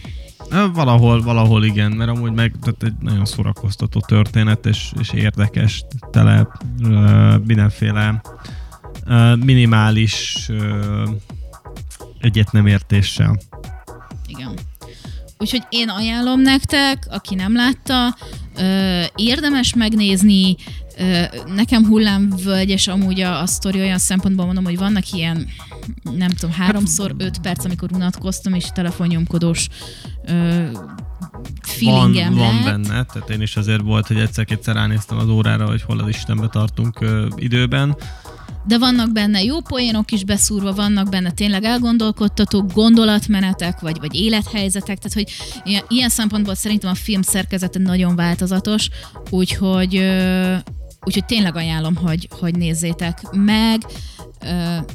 [0.73, 6.49] Valahol, valahol igen, mert amúgy meg tehát egy nagyon szórakoztató történet, és, és érdekes, tele
[6.83, 8.23] uh, mindenféle
[9.45, 11.09] minimális uh,
[12.21, 13.39] egyet nem értéssel.
[14.27, 14.55] Igen.
[15.39, 18.17] Úgyhogy én ajánlom nektek, aki nem látta,
[19.15, 20.57] érdemes megnézni,
[21.55, 25.47] Nekem hullámvölgyes amúgy a, a sztori olyan szempontból mondom, hogy vannak ilyen,
[26.03, 29.69] nem tudom, háromszor öt perc, amikor unatkoztam, és telefonnyomkodós
[31.63, 35.83] feelingem van, van benne, tehát én is azért volt, hogy egyszer-kétszer ránéztem az órára, hogy
[35.83, 37.97] hol az Istenbe tartunk ö, időben.
[38.67, 44.99] De vannak benne jó poénok is beszúrva, vannak benne tényleg elgondolkodtató gondolatmenetek, vagy, vagy élethelyzetek,
[44.99, 45.29] tehát hogy
[45.65, 48.89] ilyen, ilyen szempontból szerintem a film szerkezete nagyon változatos,
[49.31, 49.95] úgyhogy
[51.05, 53.87] Úgyhogy tényleg ajánlom, hogy, hogy nézzétek meg,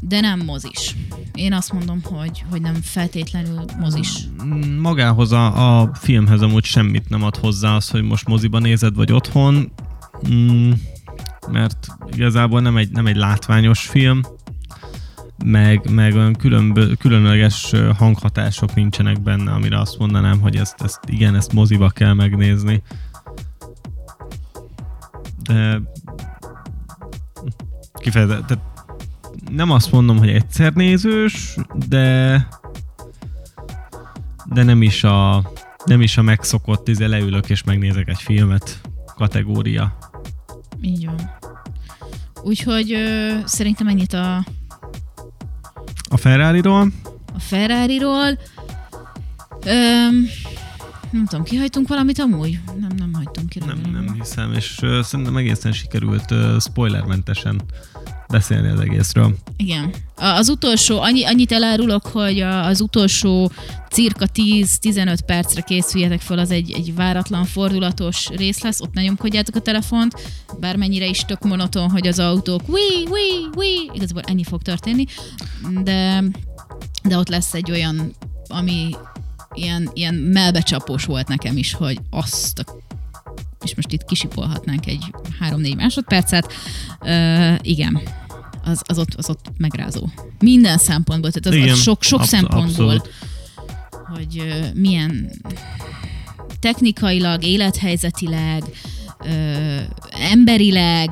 [0.02, 0.96] de nem mozis.
[1.34, 4.10] Én azt mondom, hogy, hogy nem feltétlenül mozis.
[4.80, 9.12] Magához a, a filmhez amúgy semmit nem ad hozzá az, hogy most moziba nézed, vagy
[9.12, 9.72] otthon,
[10.30, 10.72] mm,
[11.52, 14.22] mert igazából nem egy, nem egy látványos film,
[15.46, 21.36] meg, meg olyan különbö, különleges hanghatások nincsenek benne, amire azt mondanám, hogy ezt, ezt igen,
[21.36, 22.82] ezt moziba kell megnézni.
[25.44, 25.82] De
[28.00, 28.64] kifejezett, tehát
[29.52, 31.56] nem azt mondom, hogy egyszer nézős,
[31.88, 32.48] de
[34.46, 35.52] de nem is a
[35.86, 38.82] nem is a megszokott, izé leülök és megnézek egy filmet
[39.16, 39.98] kategória.
[40.82, 41.32] Így van.
[42.44, 44.46] Úgyhogy ö, szerintem ennyit a
[46.10, 46.92] a Ferrari-ról.
[47.36, 48.40] A Ferrari-ról.
[49.66, 50.26] Öm,
[51.12, 52.60] nem tudom, kihajtunk valamit amúgy?
[52.80, 52.89] Nem,
[53.56, 57.62] nem nem hiszem, és uh, szerintem egészen sikerült uh, spoilermentesen
[58.30, 59.36] beszélni az egészről.
[59.58, 59.94] Igen.
[60.16, 63.52] Az utolsó, annyi, annyit elárulok, hogy az utolsó
[63.90, 69.56] cirka 10-15 percre készüljetek fel, az egy, egy váratlan fordulatos rész lesz, ott ne nyomkodjátok
[69.56, 70.14] a telefont,
[70.60, 75.06] bármennyire is tök monoton, hogy az autók wi, wi, wi, igazából ennyi fog történni,
[75.84, 76.24] de,
[77.04, 78.14] de ott lesz egy olyan,
[78.48, 78.96] ami
[79.54, 82.64] ilyen, ilyen melbecsapós volt nekem is, hogy azt a
[83.70, 85.06] és most itt kisipolhatnánk egy
[85.40, 86.54] 3-4 másodpercet.
[87.02, 88.00] Uh, igen,
[88.64, 90.10] az, az, ott, az ott megrázó.
[90.40, 93.14] Minden szempontból, tehát az, igen, az sok, sok absz- szempontból, abszolút.
[94.16, 95.32] hogy uh, milyen
[96.60, 98.64] technikailag, élethelyzetileg,
[99.20, 99.82] uh,
[100.32, 101.10] emberileg,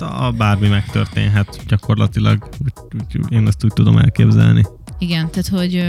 [0.00, 4.66] uh, a bármi megtörténhet gyakorlatilag, úgy, úgy, én ezt úgy tudom elképzelni.
[4.98, 5.84] Igen, tehát hogy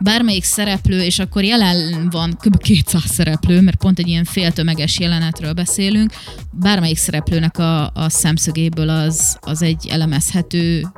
[0.00, 2.56] bármelyik szereplő, és akkor jelen van kb.
[2.56, 6.12] 200 szereplő, mert pont egy ilyen féltömeges jelenetről beszélünk,
[6.50, 10.92] bármelyik szereplőnek a, a szemszögéből az, az egy elemezhető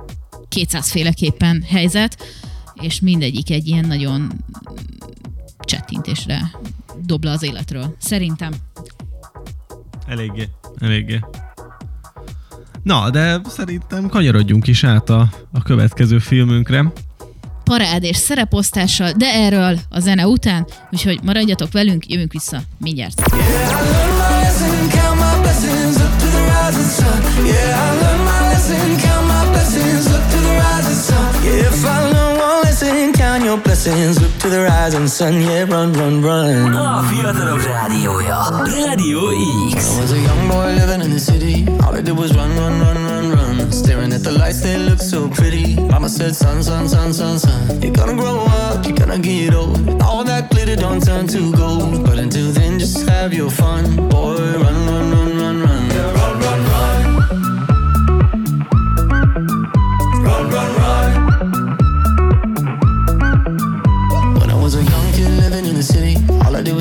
[0.49, 2.23] 200 féleképpen helyzet,
[2.81, 4.33] és mindegyik egy ilyen nagyon
[5.65, 6.51] csettintésre
[7.07, 7.97] dobla az életről.
[7.99, 8.53] Szerintem.
[10.07, 11.21] Eléggé, eléggé.
[12.83, 16.93] Na, de szerintem kanyarodjunk is át a, a következő filmünkre.
[17.65, 23.23] Parád és szereposztással, de erről a zene után, úgyhogy maradjatok velünk, jövünk vissza mindjárt.
[27.47, 27.84] your
[34.85, 36.75] rising sun, yeah, run, run, run.
[36.75, 38.39] Ah, a fiatalok rádiója,
[38.75, 39.23] Rádió
[39.73, 39.97] X.
[39.97, 42.75] I was a young boy living in the city, all I did was run, run,
[42.85, 43.73] run, run, run.
[43.73, 45.77] Staring at the lights, they look so pretty.
[45.93, 50.03] Mama said, son, son, son, son, son, you're gonna grow up, you're gonna get old.
[50.03, 54.37] All that glitter don't turn to gold, but until then, just have your fun, boy,
[54.37, 55.24] run, run, run, run, run.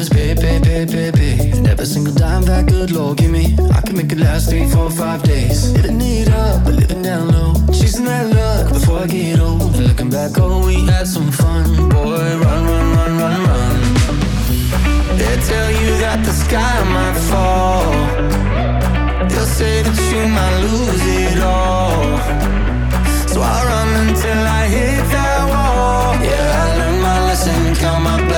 [0.03, 1.51] All I did was pay, pay, pay, pay, pay.
[1.51, 4.67] And every single dime that good Lord give me, I can make it last three,
[4.69, 5.71] four, five days.
[5.73, 7.53] Living it up, but living down low.
[7.71, 9.75] Chasing that luck before I get old.
[9.75, 11.89] And looking back, oh, we had some fun.
[11.89, 13.79] Boy, run, run, run, run, run.
[15.17, 17.91] They tell you that the sky might fall.
[19.29, 22.17] They'll say that you might lose it all.
[23.27, 25.12] So I run until I hit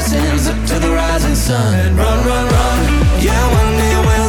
[0.10, 1.96] blessings up to the rising sun.
[1.96, 2.80] Run, run, run.
[3.22, 4.25] Yeah, one day will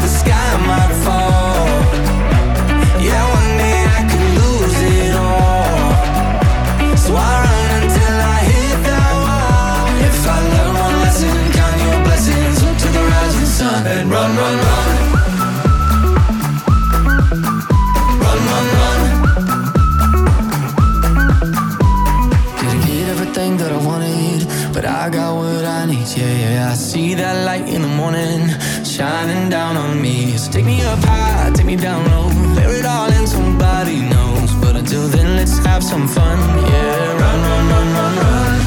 [26.14, 26.70] Yeah, yeah.
[26.70, 28.46] I see that light in the morning
[28.84, 30.36] shining down on me.
[30.36, 34.54] So take me up high, take me down low, bear it all in somebody knows.
[34.62, 36.38] But until then, let's have some fun.
[36.70, 38.58] Yeah, run, run, run, run, run.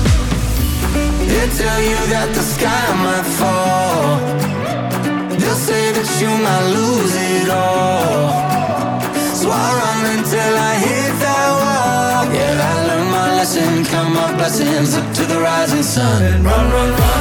[1.32, 4.20] They tell you that the sky might fall.
[5.40, 8.36] They'll say that you might lose it all.
[9.40, 12.36] So I run until I hit that wall.
[12.36, 16.22] Yeah, I learned my lesson, count my blessings up to the rising sun.
[16.22, 17.19] And run, run, run.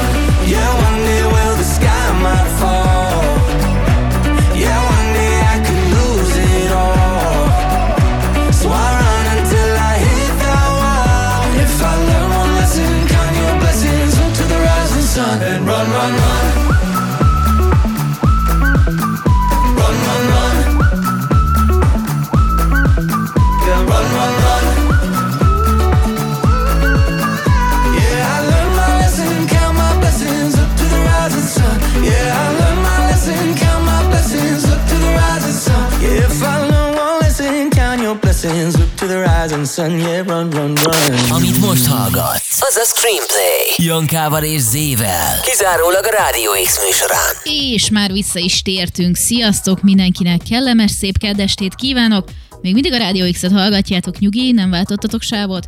[39.79, 39.99] Sun.
[39.99, 41.31] Yeah, run, run, run.
[41.31, 43.75] Amit most hallgatsz, az a Screenplay.
[43.77, 45.41] Jankával és Zével.
[45.41, 47.35] Kizárólag a Rádió X műsorán.
[47.45, 49.17] És már vissza is tértünk.
[49.17, 52.29] Sziasztok mindenkinek, kellemes, szép kedestét kívánok.
[52.61, 55.67] Még mindig a Rádió X-et hallgatjátok, nyugi, nem váltottatok sávot.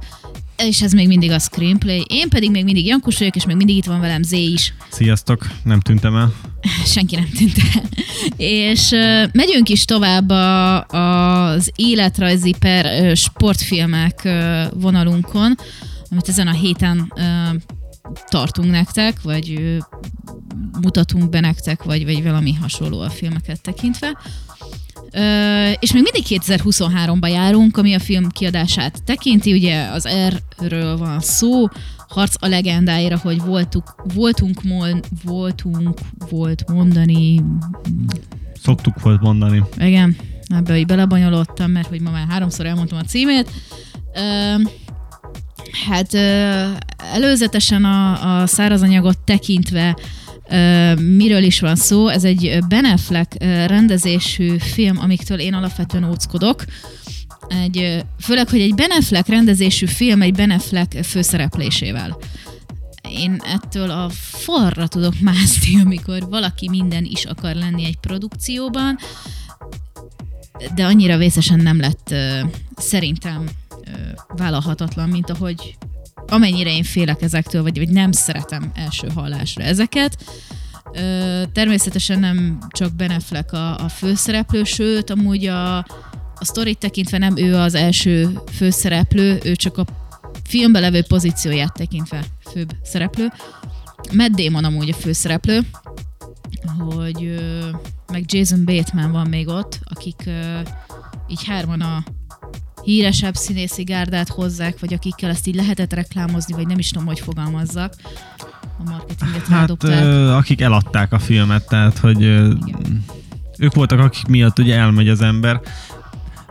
[0.57, 2.05] És ez még mindig a Screenplay.
[2.09, 4.75] Én pedig még mindig Jankus vagyok, és még mindig itt van velem Zé is.
[4.91, 6.33] Sziasztok, nem tűntem el.
[6.95, 7.83] Senki nem tűnt el.
[8.37, 8.91] És
[9.33, 14.29] megyünk is tovább a, az életrajzi per sportfilmek
[14.75, 15.55] vonalunkon,
[16.11, 17.13] amit ezen a héten
[18.29, 19.77] tartunk nektek, vagy
[20.81, 24.19] mutatunk be nektek, vagy, vagy valami hasonló a filmeket tekintve.
[25.13, 31.21] Ö, és még mindig 2023-ba járunk, ami a film kiadását tekinti, ugye az R-ről van
[31.21, 31.67] szó,
[32.09, 35.99] harc a legendáira, hogy voltuk, voltunk, mol, voltunk,
[36.31, 37.45] volt mondani.
[38.63, 39.63] Szoktuk volt mondani.
[39.79, 43.51] Igen, ebbe így belebonyolódtam, mert hogy ma már háromszor elmondtam a címét.
[44.15, 44.55] Ö,
[45.89, 46.65] hát ö,
[47.13, 49.97] előzetesen a, a szárazanyagot tekintve
[50.99, 52.09] miről is van szó.
[52.09, 56.65] Ez egy Ben Affleck rendezésű film, amiktől én alapvetően óckodok.
[57.49, 62.19] Egy, főleg, hogy egy Ben Affleck rendezésű film egy Ben Affleck főszereplésével.
[63.09, 68.99] Én ettől a falra tudok mászni, amikor valaki minden is akar lenni egy produkcióban,
[70.75, 72.15] de annyira vészesen nem lett
[72.77, 73.45] szerintem
[74.29, 75.77] vállalhatatlan, mint ahogy
[76.27, 80.25] amennyire én félek ezektől, vagy, vagy nem szeretem első hallásra ezeket.
[80.93, 85.77] Ö, természetesen nem csak Ben Affleck a, a főszereplő, sőt, amúgy a,
[86.35, 89.85] a sztorit tekintve nem ő az első főszereplő, ő csak a
[90.45, 93.33] filmbe levő pozícióját tekintve főbb szereplő.
[94.13, 95.61] Matt Damon amúgy a főszereplő,
[96.79, 97.69] hogy ö,
[98.13, 100.69] meg Jason Bateman van még ott, akik uh,
[101.29, 102.05] így hárman a
[102.83, 107.21] híresebb színészi gárdát hozzák, vagy akikkel ezt így lehetett reklámozni, vagy nem is tudom, hogy
[107.21, 107.95] fogalmazzak.
[108.79, 112.53] A marketinget Hát, ö, akik eladták a filmet, tehát, hogy ö,
[113.59, 115.61] ők voltak, akik miatt ugye elmegy az ember.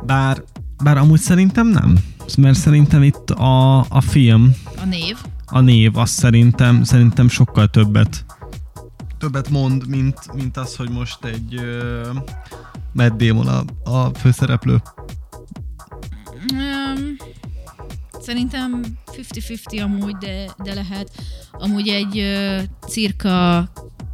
[0.05, 0.43] Bár,
[0.84, 1.97] bár amúgy szerintem nem.
[2.38, 4.55] Mert szerintem itt a, a film...
[4.82, 5.17] A név.
[5.45, 8.25] A név, azt szerintem, szerintem sokkal többet
[9.19, 12.15] többet mond, mint, mint az, hogy most egy uh,
[12.91, 14.82] Matt Damon a, a főszereplő.
[18.30, 21.11] Szerintem 50-50 amúgy, de, de lehet.
[21.51, 23.69] Amúgy egy uh, cirka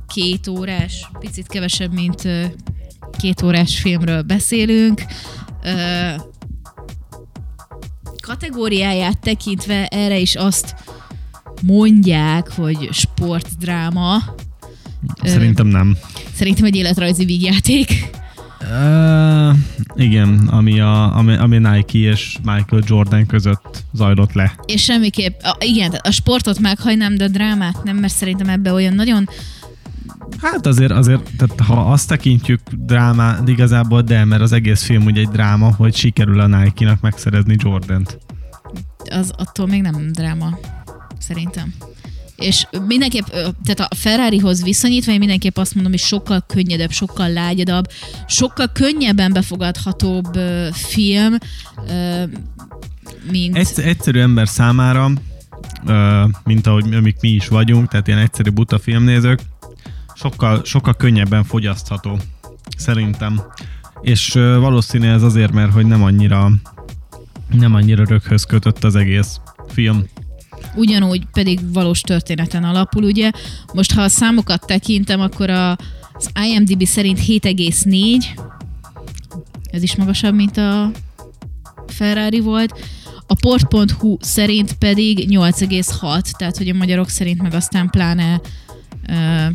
[0.07, 2.45] két órás, picit kevesebb, mint uh,
[3.17, 5.01] két órás filmről beszélünk.
[5.63, 6.21] Uh,
[8.21, 10.75] kategóriáját tekintve erre is azt
[11.61, 14.17] mondják, hogy sportdráma.
[15.23, 15.97] Szerintem nem.
[16.33, 18.09] Szerintem egy életrajzi vígjáték.
[18.69, 19.55] Uh,
[19.95, 24.55] igen, ami a, ami, ami Nike és Michael Jordan között zajlott le.
[24.65, 28.93] És semmiképp, a, igen, a sportot meghajnám, de a drámát nem, mert szerintem ebbe olyan
[28.93, 29.29] nagyon
[30.41, 35.21] Hát azért, azért tehát ha azt tekintjük drámá, igazából de, mert az egész film ugye
[35.21, 38.19] egy dráma, hogy sikerül a Nike-nak megszerezni Jordant.
[39.11, 40.59] Az attól még nem dráma,
[41.19, 41.73] szerintem.
[42.35, 43.25] És mindenképp,
[43.63, 47.85] tehát a Ferrarihoz viszonyítva, én mindenképp azt mondom, hogy sokkal könnyedebb, sokkal lágyadabb,
[48.27, 50.39] sokkal könnyebben befogadhatóbb
[50.73, 51.37] film,
[53.31, 53.57] mint...
[53.57, 55.11] Egy, egyszerű ember számára,
[56.43, 59.39] mint ahogy amik mi is vagyunk, tehát ilyen egyszerű buta filmnézők,
[60.15, 62.19] sokkal, sokkal könnyebben fogyasztható,
[62.77, 63.41] szerintem.
[64.01, 66.51] És valószínű ez azért, mert hogy nem annyira
[67.49, 70.03] nem annyira röghöz kötött az egész film.
[70.75, 73.31] Ugyanúgy pedig valós történeten alapul, ugye.
[73.73, 75.71] Most ha a számokat tekintem, akkor a,
[76.13, 78.23] az IMDb szerint 7,4,
[79.71, 80.91] ez is magasabb, mint a
[81.87, 82.79] Ferrari volt.
[83.27, 88.41] A port.hu szerint pedig 8,6, tehát hogy a magyarok szerint meg aztán pláne
[89.09, 89.47] uh,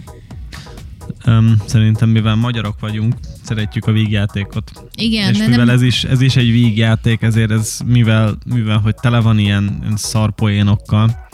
[1.26, 4.72] Um, szerintem, mivel magyarok vagyunk, szeretjük a vígjátékot.
[4.94, 5.68] Igen, És mivel nem...
[5.68, 9.96] ez, is, ez is egy vígjáték, ezért ez, mivel, mivel hogy tele van ilyen, ilyen
[9.96, 11.26] szarpoénokkal,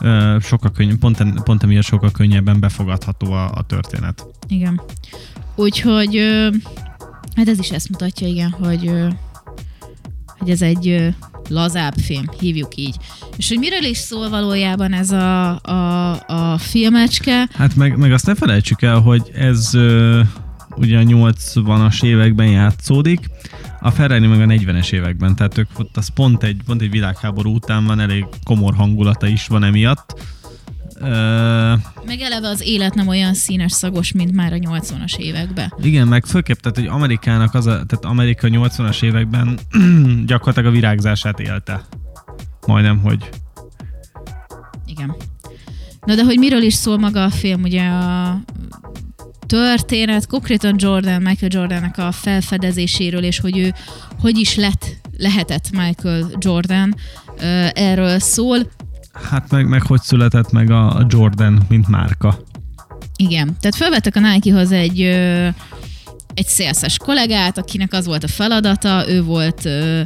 [0.00, 4.26] uh, sokkal könny, pont, pont emiatt sokkal könnyebben befogadható a, a történet.
[4.48, 4.80] Igen.
[5.54, 6.54] Úgyhogy uh,
[7.34, 9.12] hát ez is ezt mutatja, igen, hogy, uh,
[10.38, 11.14] hogy ez egy
[11.48, 12.96] lazább film, hívjuk így.
[13.36, 17.48] És hogy miről is szól valójában ez a, a, a filmecske?
[17.52, 20.20] Hát meg, meg azt ne felejtsük el, hogy ez ö,
[20.76, 23.20] ugye a 80-as években játszódik,
[23.80, 27.54] a Ferrari meg a 40-es években, tehát ők ott az pont egy, pont egy világháború
[27.54, 30.22] után van, elég komor hangulata is van emiatt.
[31.00, 31.06] Uh,
[32.06, 35.74] meg eleve az élet nem olyan színes szagos, mint már a 80-as években.
[35.82, 39.58] Igen, meg főképp, tehát hogy Amerikának az a, tehát Amerika 80-as években
[40.26, 41.84] gyakorlatilag a virágzását élte.
[42.66, 43.28] Majdnem, hogy.
[44.86, 45.16] Igen.
[46.04, 48.40] Na de hogy miről is szól maga a film, ugye a
[49.46, 53.74] történet, konkrétan Jordan, Michael Jordannek a felfedezéséről, és hogy ő
[54.20, 54.84] hogy is lett,
[55.16, 56.94] lehetett Michael Jordan,
[57.72, 58.58] erről szól.
[59.22, 62.38] Hát meg, meg hogy született meg a Jordan, mint márka.
[63.16, 65.00] Igen, tehát felvettek a Nike-hoz egy,
[66.34, 70.00] egy szélszes kollégát, akinek az volt a feladata, ő volt uh,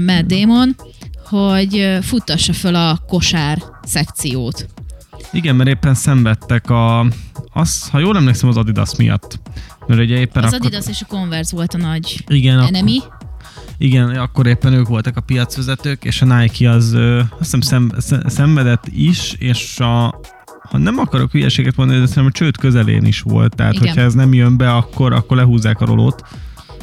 [0.00, 0.76] Matt Damon,
[1.24, 4.66] hogy futtassa föl a kosár szekciót.
[5.32, 7.06] Igen, mert éppen szenvedtek a,
[7.52, 9.40] az, ha jól emlékszem, az Adidas miatt.
[9.86, 10.66] Mert ugye éppen az akkor...
[10.66, 12.98] Adidas és a Converse volt a nagy Igen, enemy.
[12.98, 13.17] Akkor
[13.78, 16.96] igen, akkor éppen ők voltak a piacvezetők, és a Nike az
[17.38, 17.92] azt hiszem szem,
[18.26, 20.20] szenvedett is, és a,
[20.70, 23.86] ha nem akarok hülyeséget mondani, de szerintem a csőd közelén is volt, tehát Igen.
[23.86, 26.22] hogyha ez nem jön be, akkor, akkor lehúzzák a rolót.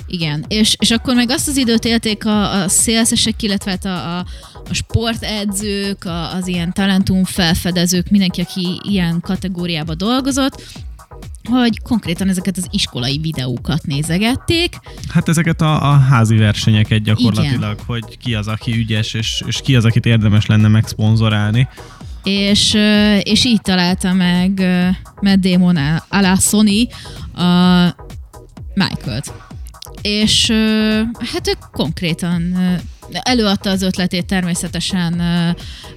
[0.08, 4.18] Igen, és, és akkor meg azt az időt élték a, a szélszesek, illetve hát a,
[4.18, 4.26] a,
[4.70, 10.64] a sportedzők, a, az ilyen talentum felfedezők, mindenki, aki ilyen kategóriába dolgozott,
[11.50, 14.76] hogy konkrétan ezeket az iskolai videókat nézegették.
[15.10, 17.86] Hát ezeket a, a házi versenyeket gyakorlatilag, Igen.
[17.86, 21.68] hogy ki az, aki ügyes, és, és ki az, akit érdemes lenne megszponzorálni.
[22.24, 22.74] És,
[23.24, 24.60] és így találta meg
[25.22, 25.78] Matt Damon
[26.10, 26.88] alá Sony
[27.34, 27.96] a
[28.74, 29.34] Michael-t.
[30.02, 30.52] És
[31.34, 32.58] hát ő konkrétan
[33.12, 35.14] előadta az ötletét természetesen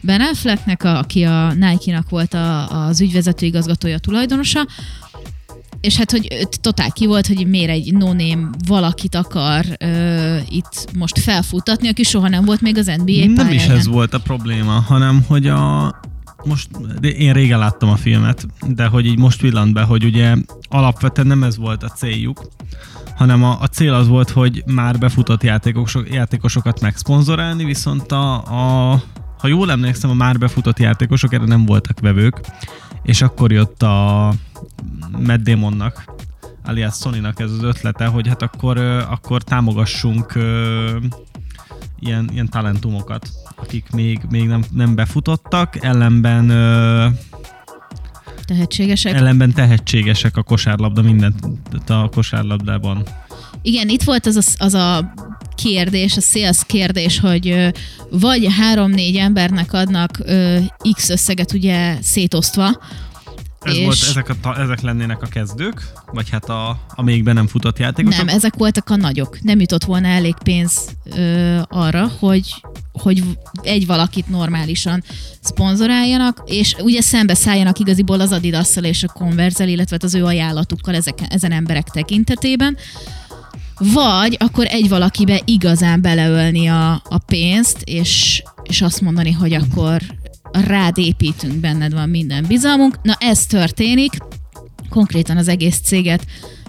[0.00, 4.66] Ben Afflecknek, aki a Nike-nak volt a, az ügyvezető igazgatója, tulajdonosa,
[5.80, 8.12] és hát, hogy totál ki volt, hogy miért egy no
[8.66, 13.54] valakit akar ö, itt most felfutatni, aki soha nem volt még az NBA Nem pályáján.
[13.54, 15.94] is ez volt a probléma, hanem hogy a
[16.44, 16.68] most
[17.02, 20.34] én régen láttam a filmet, de hogy így most villant be, hogy ugye
[20.68, 22.48] alapvetően nem ez volt a céljuk,
[23.16, 29.02] hanem a, a cél az volt, hogy már befutott játékosok, játékosokat megszponzorálni, viszont a, a,
[29.38, 32.40] ha jól emlékszem, a már befutott játékosok erre nem voltak vevők,
[33.08, 34.32] és akkor jött a
[35.26, 36.04] Matt Damonnak,
[36.64, 38.78] alias Sony-nak ez az ötlete, hogy hát akkor,
[39.08, 40.32] akkor támogassunk
[41.98, 46.46] ilyen, ilyen talentumokat, akik még, még nem, nem befutottak, ellenben
[48.44, 49.14] tehetségesek.
[49.14, 51.40] Ellenben tehetségesek a kosárlabda, mindent
[51.86, 53.02] a kosárlabdában.
[53.62, 55.14] Igen, itt volt az a, az a
[55.54, 57.72] kérdés, a sales kérdés, hogy
[58.10, 60.18] vagy három-négy embernek adnak
[60.94, 62.78] X összeget ugye szétosztva,
[63.62, 63.84] ez és...
[63.84, 65.82] volt, ezek, a, ezek lennének a kezdők,
[66.12, 68.24] vagy hát a, a még be nem futott játékosok?
[68.24, 69.38] Nem, ezek voltak a nagyok.
[69.42, 72.54] Nem jutott volna elég pénz ö, arra, hogy,
[72.92, 73.22] hogy
[73.62, 75.04] egy valakit normálisan
[75.40, 80.94] szponzoráljanak, és ugye szembe szálljanak igaziból az adidas és a converse illetve az ő ajánlatukkal
[80.94, 82.76] ezek, ezen emberek tekintetében.
[83.78, 90.02] Vagy akkor egy valakibe igazán beleölni a, a pénzt, és, és azt mondani, hogy akkor
[90.52, 93.02] rád építünk, benned van minden bizalmunk.
[93.02, 94.12] Na ez történik,
[94.88, 96.26] konkrétan az egész céget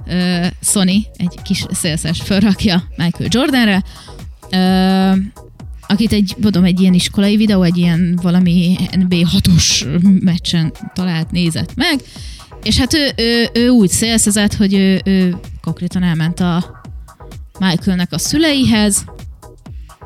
[0.07, 3.83] uh, Sony, egy kis szélszes felrakja Michael Jordanre,
[4.51, 5.17] uh,
[5.87, 9.85] akit egy, mondom, egy ilyen iskolai videó, egy ilyen valami NBA 6-os
[10.23, 11.99] meccsen talált, nézett meg,
[12.63, 16.78] és hát ő, ő, ő úgy szélszezett, hogy ő, ő konkrétan elment a
[17.59, 19.05] Michaelnek a szüleihez,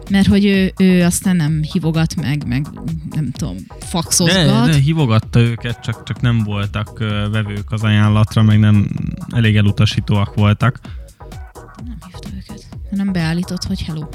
[0.09, 2.67] mert hogy ő, ő aztán nem hívogat meg, meg
[3.09, 4.65] nem tudom, faxozgat.
[4.65, 6.99] De, de hívogatta őket, csak, csak nem voltak
[7.31, 8.87] vevők az ajánlatra, meg nem
[9.29, 10.79] elég elutasítóak voltak.
[11.85, 14.07] Nem hívta őket, nem beállított, hogy hello.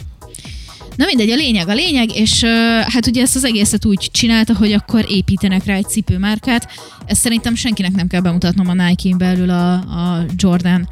[0.96, 4.54] Na mindegy, a lényeg a lényeg, és uh, hát ugye ezt az egészet úgy csinálta,
[4.56, 6.68] hogy akkor építenek rá egy cipőmárkát.
[7.06, 10.88] Ezt szerintem senkinek nem kell bemutatnom a Nike-n belül a, a Jordan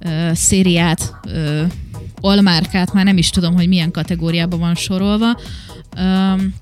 [0.00, 1.62] uh, szériát, uh,
[2.20, 5.38] almárkát, már nem is tudom, hogy milyen kategóriában van sorolva.
[5.96, 6.54] Um,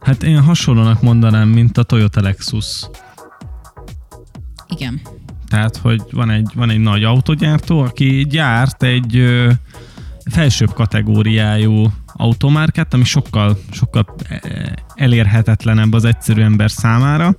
[0.00, 2.88] hát én hasonlónak mondanám, mint a Toyota Lexus.
[4.68, 5.00] Igen.
[5.48, 9.50] Tehát, hogy van egy, van egy nagy autogyártó, aki gyárt egy ö,
[10.30, 14.14] felsőbb kategóriájú automárkát, ami sokkal, sokkal
[14.94, 17.36] elérhetetlenebb az egyszerű ember számára.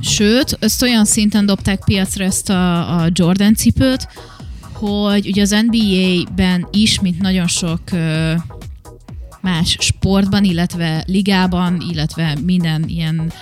[0.00, 4.08] Sőt, ezt olyan szinten dobták piacra ezt a, a Jordan cipőt,
[4.86, 7.80] hogy ugye az NBA-ben is, mint nagyon sok
[9.40, 13.32] más sportban, illetve ligában, illetve minden ilyen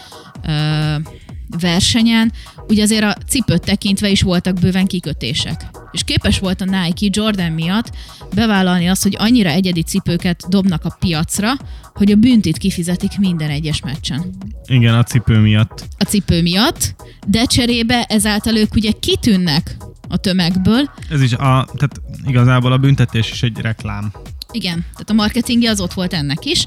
[1.61, 2.32] versenyen,
[2.68, 5.66] ugye azért a cipőt tekintve is voltak bőven kikötések.
[5.93, 7.90] És képes volt a Nike Jordan miatt
[8.34, 11.53] bevállalni azt, hogy annyira egyedi cipőket dobnak a piacra,
[11.95, 14.34] hogy a büntit kifizetik minden egyes meccsen.
[14.66, 15.84] Igen, a cipő miatt.
[15.99, 16.95] A cipő miatt,
[17.26, 19.76] de cserébe ezáltal ők ugye kitűnnek
[20.13, 20.91] a tömegből.
[21.11, 21.37] Ez is a,
[21.75, 24.13] tehát igazából a büntetés is egy reklám.
[24.51, 26.67] Igen, tehát a marketingje az ott volt ennek is,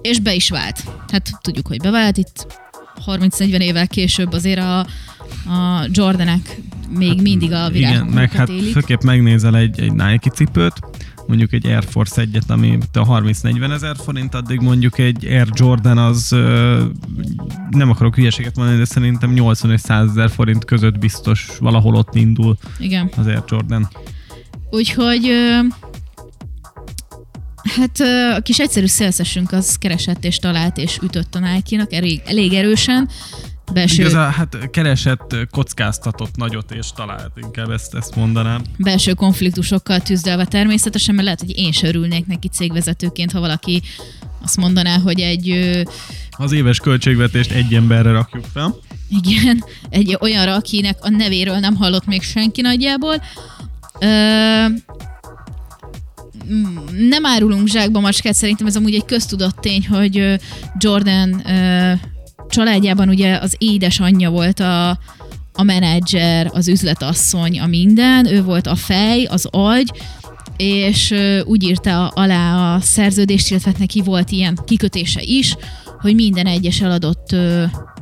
[0.00, 0.84] és be is vált.
[1.12, 2.46] Hát tudjuk, hogy bevált, itt
[3.06, 7.92] 30-40 évvel később azért a, a Jordanek még hát, mindig a virág.
[7.92, 8.72] Igen, meg hát élik.
[8.72, 10.74] főképp megnézel egy, egy Nike cipőt,
[11.26, 15.98] mondjuk egy Air Force egyet, ami a 30-40 ezer forint, addig mondjuk egy Air Jordan
[15.98, 16.28] az
[17.70, 22.14] nem akarok hülyeséget mondani, de szerintem 80 és 100 ezer forint között biztos valahol ott
[22.14, 23.10] indul Igen.
[23.16, 23.88] az Air Jordan.
[24.70, 25.30] Úgyhogy
[27.76, 28.00] Hát
[28.36, 33.08] a kis egyszerű szélszesünk az keresett és talált és ütött a Nike-nak elég, elég erősen,
[33.72, 34.02] Belső...
[34.02, 38.62] Igazán, hát keresett, kockáztatott nagyot és talált, inkább ezt, ezt mondanám.
[38.76, 43.82] Belső konfliktusokkal tűzdelve természetesen, mert lehet, hogy én se örülnék neki cégvezetőként, ha valaki
[44.42, 45.80] azt mondaná, hogy egy...
[46.30, 48.76] Az éves költségvetést egy emberre rakjuk fel.
[49.08, 53.22] Igen, egy olyanra, akinek a nevéről nem hallott még senki nagyjából.
[54.00, 54.06] Ö,
[57.08, 60.38] nem árulunk zsákba macskát, szerintem ez amúgy egy köztudott tény, hogy
[60.78, 61.42] Jordan
[62.54, 64.88] családjában ugye az édesanyja volt a,
[65.52, 69.92] a menedzser, az üzletasszony, a minden, ő volt a fej, az agy,
[70.56, 75.56] és úgy írta alá a szerződést, illetve hát neki volt ilyen kikötése is,
[76.00, 77.36] hogy minden egyes eladott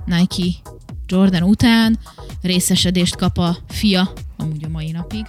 [0.06, 0.58] Nike
[1.06, 1.98] Jordan után
[2.42, 5.26] részesedést kap a fia, amúgy a mai napig.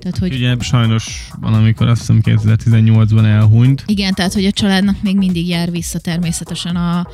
[0.00, 0.34] Tehát, hogy...
[0.34, 3.82] Ugye sajnos valamikor azt hiszem 2018-ban elhunyt.
[3.86, 7.06] Igen, tehát hogy a családnak még mindig jár vissza természetesen a,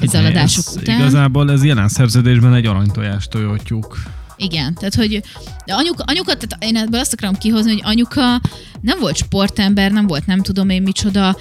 [0.00, 1.00] az eladások után.
[1.00, 4.02] Igazából ez jelen szerződésben egy aranytojás tojótyúk.
[4.36, 5.22] Igen, tehát hogy
[5.66, 8.40] de anyuka, anyuka, tehát én ebből azt akarom kihozni, hogy anyuka
[8.80, 11.36] nem volt sportember, nem volt nem tudom én micsoda,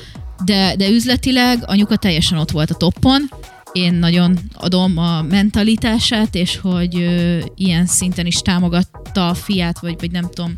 [0.45, 3.30] de, de üzletileg anyuka teljesen ott volt a toppon,
[3.72, 9.95] én nagyon adom a mentalitását, és hogy ö, ilyen szinten is támogatta a fiát, vagy,
[9.99, 10.53] vagy nem tudom,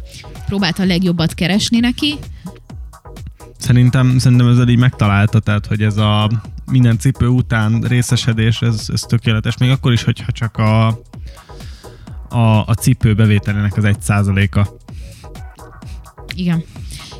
[0.45, 2.16] próbálta a legjobbat keresni neki.
[3.60, 6.30] Szerintem, szerintem ezzel így megtalálta, tehát hogy ez a
[6.72, 10.88] minden cipő után részesedés, ez, ez tökéletes, még akkor is, hogyha csak a,
[12.30, 14.78] a, a cipő bevételének az egy százaléka.
[16.36, 16.64] Igen.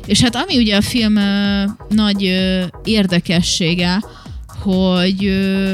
[0.06, 4.02] És hát ami ugye a film ö, nagy ö, érdekessége,
[4.46, 5.72] hogy ö,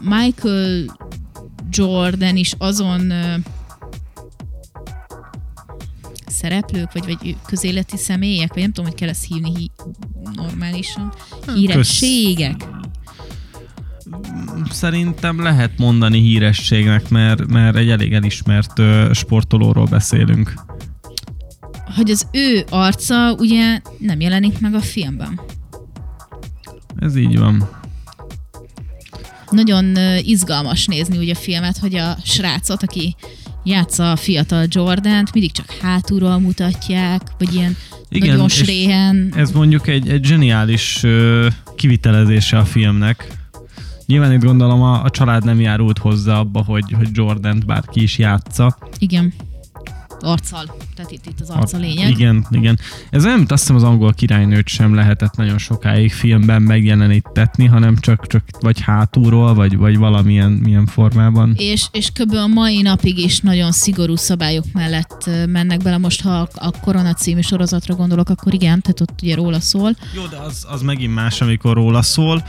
[0.00, 0.84] Michael
[1.70, 3.34] Jordan is azon ö,
[6.30, 9.72] szereplők, vagy, vagy közéleti személyek, vagy nem tudom, hogy kell ezt hívni hí-
[10.34, 11.12] normálisan,
[11.54, 12.56] hírességek.
[12.56, 12.88] Kösz
[14.70, 20.54] szerintem lehet mondani hírességnek, mert, mert egy elég elismert ö, sportolóról beszélünk.
[21.96, 25.40] Hogy az ő arca ugye nem jelenik meg a filmben.
[26.98, 27.68] Ez így van.
[29.50, 33.16] Nagyon izgalmas nézni ugye a filmet, hogy a srácot, aki
[33.68, 37.76] játsza a fiatal Jordant, mindig csak hátulról mutatják, vagy ilyen
[38.08, 39.32] Igen, nagyon sréhen.
[39.36, 41.46] Ez mondjuk egy, egy zseniális uh,
[41.76, 43.36] kivitelezése a filmnek,
[44.08, 48.18] Nyilván itt gondolom a, a család nem járult hozzá abba, hogy, hogy Jordan bárki is
[48.18, 48.78] játsza.
[48.98, 49.32] Igen.
[50.20, 50.76] Arccal.
[50.94, 52.10] Tehát itt, itt az arca a, lényeg.
[52.10, 52.78] Igen, igen.
[53.10, 58.26] Ez nem, azt hiszem az angol királynőt sem lehetett nagyon sokáig filmben megjelenítetni, hanem csak,
[58.26, 61.54] csak vagy hátulról, vagy, vagy valamilyen milyen formában.
[61.56, 62.34] És, és kb.
[62.34, 65.98] a mai napig is nagyon szigorú szabályok mellett mennek bele.
[65.98, 69.96] Most, ha a Korona című sorozatra gondolok, akkor igen, tehát ott ugye róla szól.
[70.14, 72.42] Jó, de az, az megint más, amikor róla szól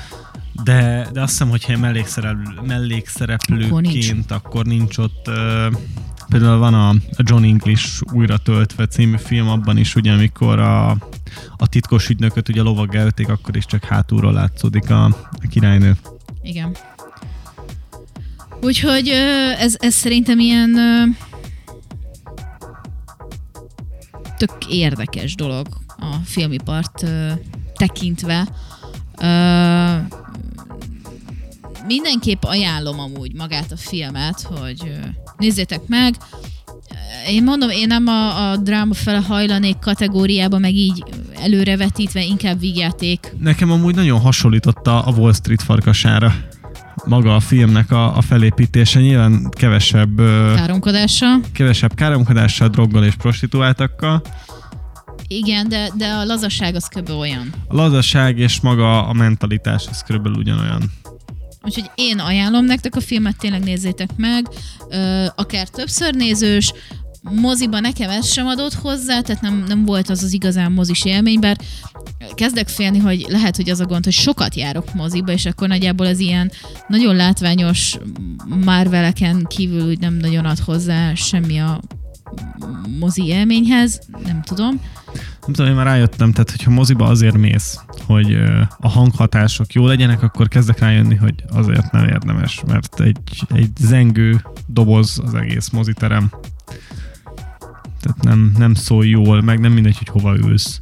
[0.63, 4.11] de, de azt hiszem, hogyha mellékszereplő, mellékszereplőként, akkor nincs.
[4.27, 5.73] akkor nincs ott uh,
[6.29, 10.89] például van a John English újra töltve című film, abban is ugye, amikor a,
[11.57, 15.95] a titkos ügynököt ugye lovaggá öték, akkor is csak hátulról látszódik a, a királynő.
[16.41, 16.75] Igen.
[18.61, 19.07] Úgyhogy
[19.57, 20.77] ez, ez szerintem ilyen
[24.37, 25.67] tök érdekes dolog
[25.97, 27.05] a filmipart
[27.73, 28.47] tekintve
[31.85, 34.99] mindenképp ajánlom amúgy magát a filmet, hogy
[35.39, 36.15] nézzétek meg.
[37.27, 41.03] Én mondom, én nem a, a dráma fele hajlanék kategóriába, meg így
[41.41, 43.33] előrevetítve, inkább vígjáték.
[43.39, 46.33] Nekem amúgy nagyon hasonlította a Wall Street farkasára
[47.05, 50.17] maga a filmnek a, a felépítése nyilván kevesebb
[50.55, 51.39] káromkodással.
[51.51, 54.21] Kevesebb káromkodással, droggal és prostituáltakkal.
[55.27, 57.09] Igen, de, de a lazaság az kb.
[57.09, 57.53] olyan.
[57.67, 60.37] A lazaság és maga a mentalitás az kb.
[60.37, 60.91] ugyanolyan.
[61.63, 64.47] Úgyhogy én ajánlom nektek a filmet, tényleg nézzétek meg,
[65.35, 66.73] akár többször nézős,
[67.21, 71.39] moziba nekem ez sem adott hozzá, tehát nem, nem volt az az igazán mozis élmény,
[71.39, 71.57] bár
[72.33, 76.05] kezdek félni, hogy lehet, hogy az a gond, hogy sokat járok moziba, és akkor nagyjából
[76.05, 76.51] az ilyen
[76.87, 77.97] nagyon látványos
[78.65, 81.79] Marveleken kívül úgy nem nagyon ad hozzá semmi a
[82.99, 84.81] mozi élményhez, nem tudom
[85.45, 88.33] nem tudom, én már rájöttem, tehát hogyha moziba azért mész, hogy
[88.79, 94.41] a hanghatások jó legyenek, akkor kezdek rájönni, hogy azért nem érdemes, mert egy, egy zengő
[94.67, 96.31] doboz az egész moziterem.
[97.99, 100.81] Tehát nem, nem szól jól, meg nem mindegy, hogy hova ülsz.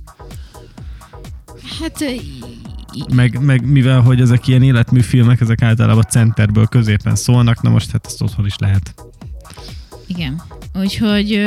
[1.80, 2.04] Hát
[3.14, 8.06] meg, meg mivel, hogy ezek ilyen életműfilmek, ezek általában centerből középen szólnak, na most hát
[8.06, 8.94] ezt otthon is lehet.
[10.08, 10.42] Igen.
[10.74, 11.42] Úgyhogy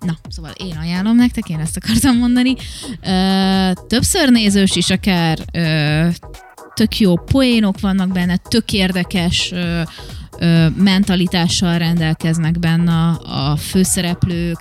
[0.00, 2.54] Na, szóval én ajánlom nektek, én ezt akartam mondani.
[3.02, 6.08] Ö, többször nézős is akár, ö,
[6.74, 9.82] tök jó poénok vannak benne, tök érdekes ö,
[10.38, 14.58] ö, mentalitással rendelkeznek benne a, a főszereplők,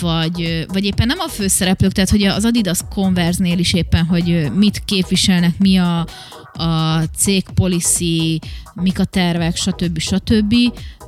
[0.00, 4.82] vagy, vagy éppen nem a főszereplők, tehát hogy az Adidas Converse-nél is éppen, hogy mit
[4.84, 6.06] képviselnek, mi a,
[6.52, 8.40] a cég policy,
[8.74, 9.98] mik a tervek, stb.
[9.98, 10.54] stb.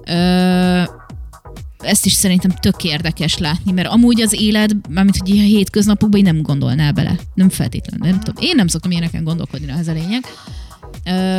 [0.06, 0.82] Ö,
[1.84, 6.26] ezt is szerintem tök érdekes látni, mert amúgy az élet, mármint hogy a hétköznapokban így
[6.26, 7.18] nem gondolnál bele.
[7.34, 8.44] Nem feltétlenül, nem tudom.
[8.44, 10.24] Én nem szoktam ilyeneken gondolkodni, ez a lényeg.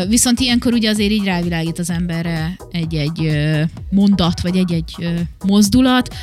[0.08, 3.32] Viszont ilyenkor ugye azért így rávilágít az emberre egy-egy
[3.89, 4.96] mondat, vagy egy-egy
[5.46, 6.16] mozdulat,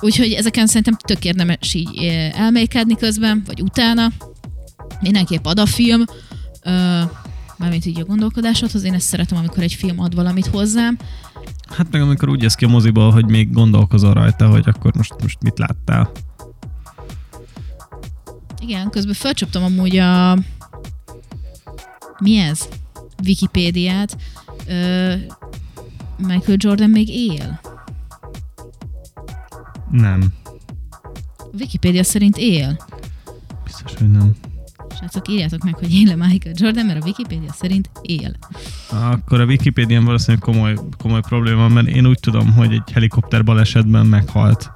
[0.00, 2.04] úgyhogy ezeken szerintem tök érdemes így
[2.34, 4.12] elmélkedni közben, vagy utána.
[5.00, 6.04] Mindenképp ad a film,
[7.62, 10.98] mármint így a gondolkodásodhoz, én ezt szeretem, amikor egy film ad valamit hozzám,
[11.76, 15.14] Hát meg amikor úgy jössz ki a moziból, hogy még gondolkozol rajta, hogy akkor most,
[15.22, 16.10] most mit láttál.
[18.60, 20.38] Igen, közben felcsaptam amúgy a...
[22.18, 22.68] Mi ez?
[23.24, 24.16] Wikipédiát.
[24.66, 25.14] Ö...
[26.16, 27.60] Michael Jordan még él?
[29.90, 30.32] Nem.
[31.58, 32.76] Wikipédia szerint él.
[33.64, 34.34] Biztos, hogy nem.
[35.02, 38.36] Srácok, írjátok meg, hogy él Michael Jordan, mert a Wikipédia szerint él.
[38.90, 44.06] Akkor a Wikipédián valószínűleg komoly, komoly probléma, mert én úgy tudom, hogy egy helikopter balesetben
[44.06, 44.70] meghalt.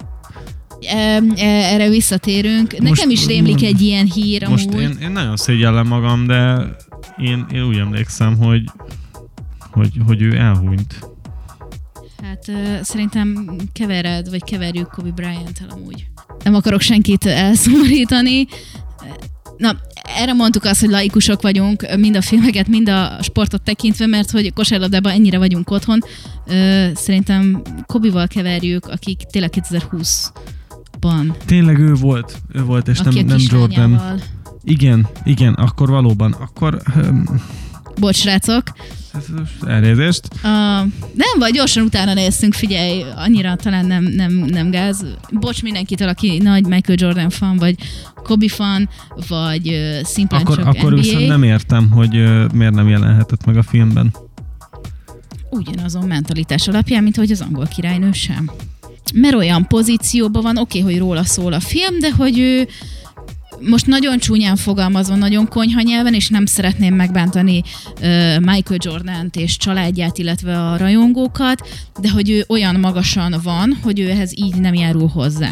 [0.81, 2.71] E, erre visszatérünk.
[2.71, 4.81] Most, Nekem is rémlik egy ilyen hír Most amúgy.
[4.81, 6.57] én, én nagyon szégyellem magam, de
[7.17, 8.63] én, én úgy emlékszem, hogy,
[9.71, 10.99] hogy, hogy ő elhunyt.
[12.23, 16.07] Hát uh, szerintem kevered, vagy keverjük Kobe Bryant-tel amúgy.
[16.43, 18.47] Nem akarok senkit elszomorítani.
[19.57, 24.31] Na, erre mondtuk azt, hogy laikusok vagyunk, mind a filmeket, mind a sportot tekintve, mert
[24.31, 25.99] hogy kosárlabdában ennyire vagyunk otthon.
[26.93, 31.35] Szerintem Kobival keverjük, akik tényleg 2020-ban.
[31.45, 34.21] Tényleg ő volt, ő volt, és nem, nem Jordan.
[34.63, 36.31] Igen, igen, akkor valóban.
[36.31, 36.81] Akkor...
[36.95, 37.25] Um...
[37.99, 38.63] Bocs, srácok.
[39.67, 40.27] Elnézést.
[40.33, 40.41] Uh,
[41.13, 45.05] nem, vagy gyorsan utána néztünk, figyelj, annyira talán nem, nem, nem gáz.
[45.31, 47.75] Bocs mindenkitől, aki nagy Michael Jordan fan, vagy
[48.15, 48.89] Kobe fan,
[49.27, 51.01] vagy uh, szimplán akkor, csak Akkor NBA.
[51.01, 54.15] viszont nem értem, hogy uh, miért nem jelenhetett meg a filmben.
[55.49, 58.51] Ugyanazon mentalitás alapján, mint hogy az angol királynő sem.
[59.13, 62.67] Mert olyan pozícióban van, oké, okay, hogy róla szól a film, de hogy ő
[63.61, 69.57] most nagyon csúnyán fogalmazva, nagyon konyha nyelven, és nem szeretném megbántani uh, Michael Jordan-t és
[69.57, 71.67] családját, illetve a rajongókat,
[72.01, 75.51] de hogy ő olyan magasan van, hogy ő ehhez így nem járul hozzá.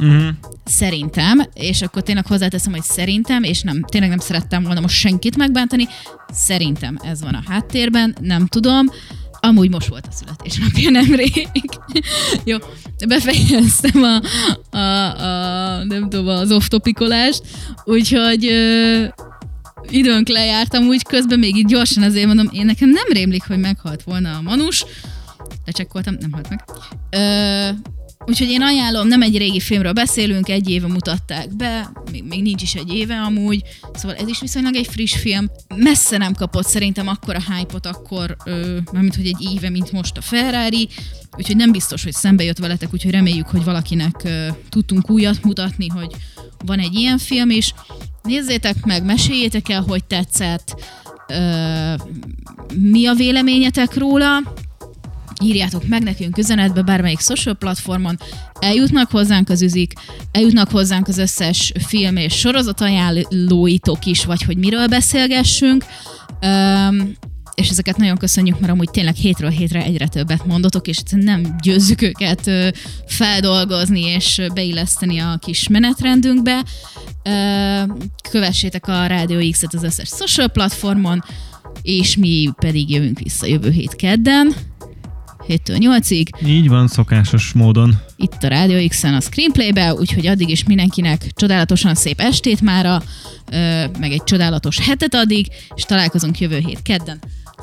[0.00, 0.28] Uh-huh.
[0.64, 5.36] Szerintem, és akkor tényleg hozzáteszem, hogy szerintem, és nem, tényleg nem szerettem volna most senkit
[5.36, 5.86] megbántani,
[6.32, 8.86] szerintem ez van a háttérben, nem tudom.
[9.46, 11.48] Amúgy most volt a születésnapja nemrég.
[12.44, 12.56] Jó,
[13.08, 14.20] befejeztem a,
[14.76, 17.42] a, a nem tudom, az off-topikolást,
[17.84, 19.04] úgyhogy ö,
[19.88, 24.02] időnk lejártam, úgy közben még így gyorsan azért mondom, én nekem nem rémlik, hogy meghalt
[24.02, 24.84] volna a Manus,
[25.64, 26.64] lecsekkoltam, nem halt meg.
[27.10, 27.95] Ö,
[28.28, 32.62] Úgyhogy én ajánlom, nem egy régi filmről beszélünk, egy éve mutatták be, még, még nincs
[32.62, 33.62] is egy éve amúgy,
[33.94, 35.50] szóval ez is viszonylag egy friss film.
[35.76, 40.16] Messze nem kapott szerintem akkor a hype-ot akkor, ö, mármint hogy egy éve, mint most
[40.16, 40.88] a Ferrari,
[41.36, 45.88] úgyhogy nem biztos, hogy szembe jött veletek, úgyhogy reméljük, hogy valakinek ö, tudtunk újat mutatni,
[45.88, 46.10] hogy
[46.64, 47.74] van egy ilyen film is.
[48.22, 50.74] Nézzétek meg, meséljétek el, hogy tetszett,
[51.28, 51.94] ö,
[52.74, 54.42] mi a véleményetek róla,
[55.42, 58.18] írjátok meg nekünk üzenetbe bármelyik social platformon,
[58.60, 59.92] eljutnak hozzánk az üzik,
[60.32, 65.84] eljutnak hozzánk az összes film és sorozat ajánlóitok is, vagy hogy miről beszélgessünk.
[66.42, 67.16] Um,
[67.56, 72.02] és ezeket nagyon köszönjük, mert amúgy tényleg hétről hétre egyre többet mondotok, és nem győzzük
[72.02, 72.50] őket
[73.06, 76.64] feldolgozni és beilleszteni a kis menetrendünkbe.
[78.30, 81.24] Kövessétek a Radio X-et az összes social platformon,
[81.82, 84.54] és mi pedig jövünk vissza jövő hét kedden.
[85.48, 86.46] 7-től 8-ig.
[86.46, 88.00] Így van, szokásos módon.
[88.16, 93.02] Itt a Radio X-en a Screenplay-be, úgyhogy addig is mindenkinek csodálatosan szép estét mára,
[93.98, 97.18] meg egy csodálatos hetet addig, és találkozunk jövő hét kedden.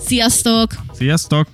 [0.05, 0.75] Sziasztok!
[0.93, 1.47] Sziasztok!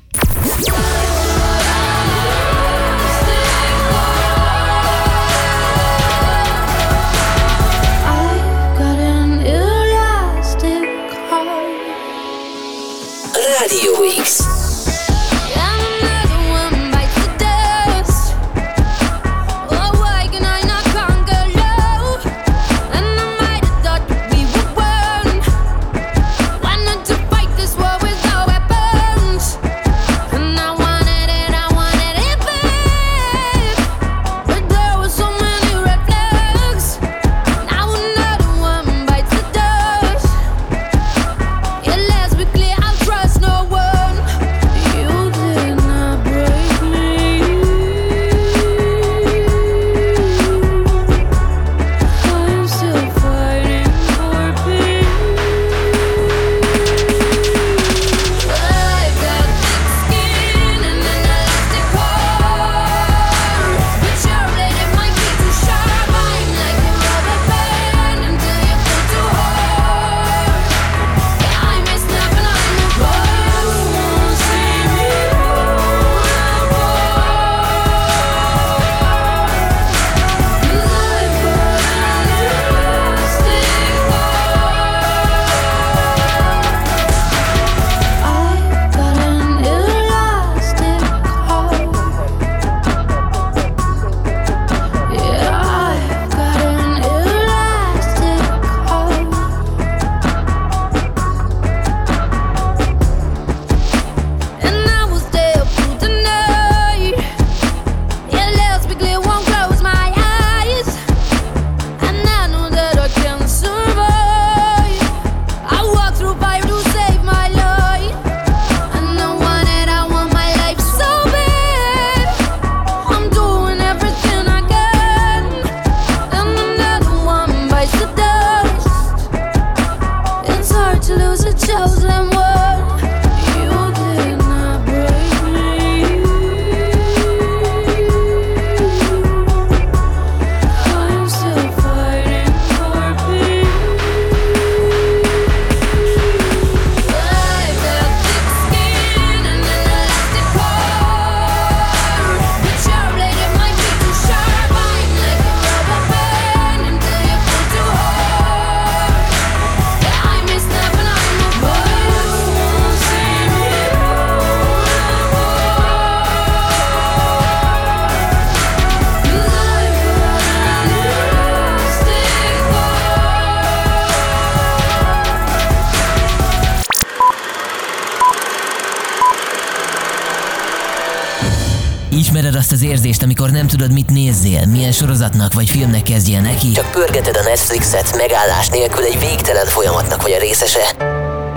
[185.00, 186.72] Sorozatnak vagy filmnek kezdjél neki?
[186.72, 190.90] Csak pörgeted a Netflixet megállás nélkül egy végtelen folyamatnak vagy a részese.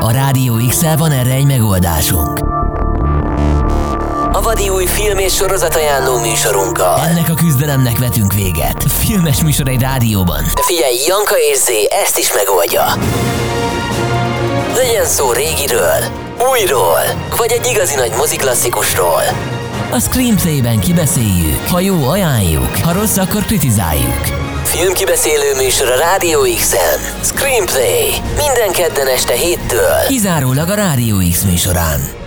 [0.01, 2.39] A Rádió x van erre egy megoldásunk.
[4.33, 6.99] A vadi új film és sorozat ajánló műsorunkkal.
[7.01, 8.85] Ennek a küzdelemnek vetünk véget.
[8.89, 10.43] Filmes műsor egy rádióban.
[10.55, 12.85] De figyelj, Janka és Zé ezt is megoldja.
[14.77, 15.99] Legyen szó régiről,
[16.51, 17.01] újról,
[17.37, 19.23] vagy egy igazi nagy moziklasszikusról.
[19.93, 24.21] A Screenplay-ben kibeszéljük, ha jó ajánljuk, ha rossz akkor kritizáljuk.
[24.65, 27.01] Filmkibeszélő műsor a Rádió X-en.
[27.23, 28.11] Screenplay.
[28.37, 30.07] Minden kedden este héttől.
[30.09, 32.22] Kizárólag a Rádió X műsorán.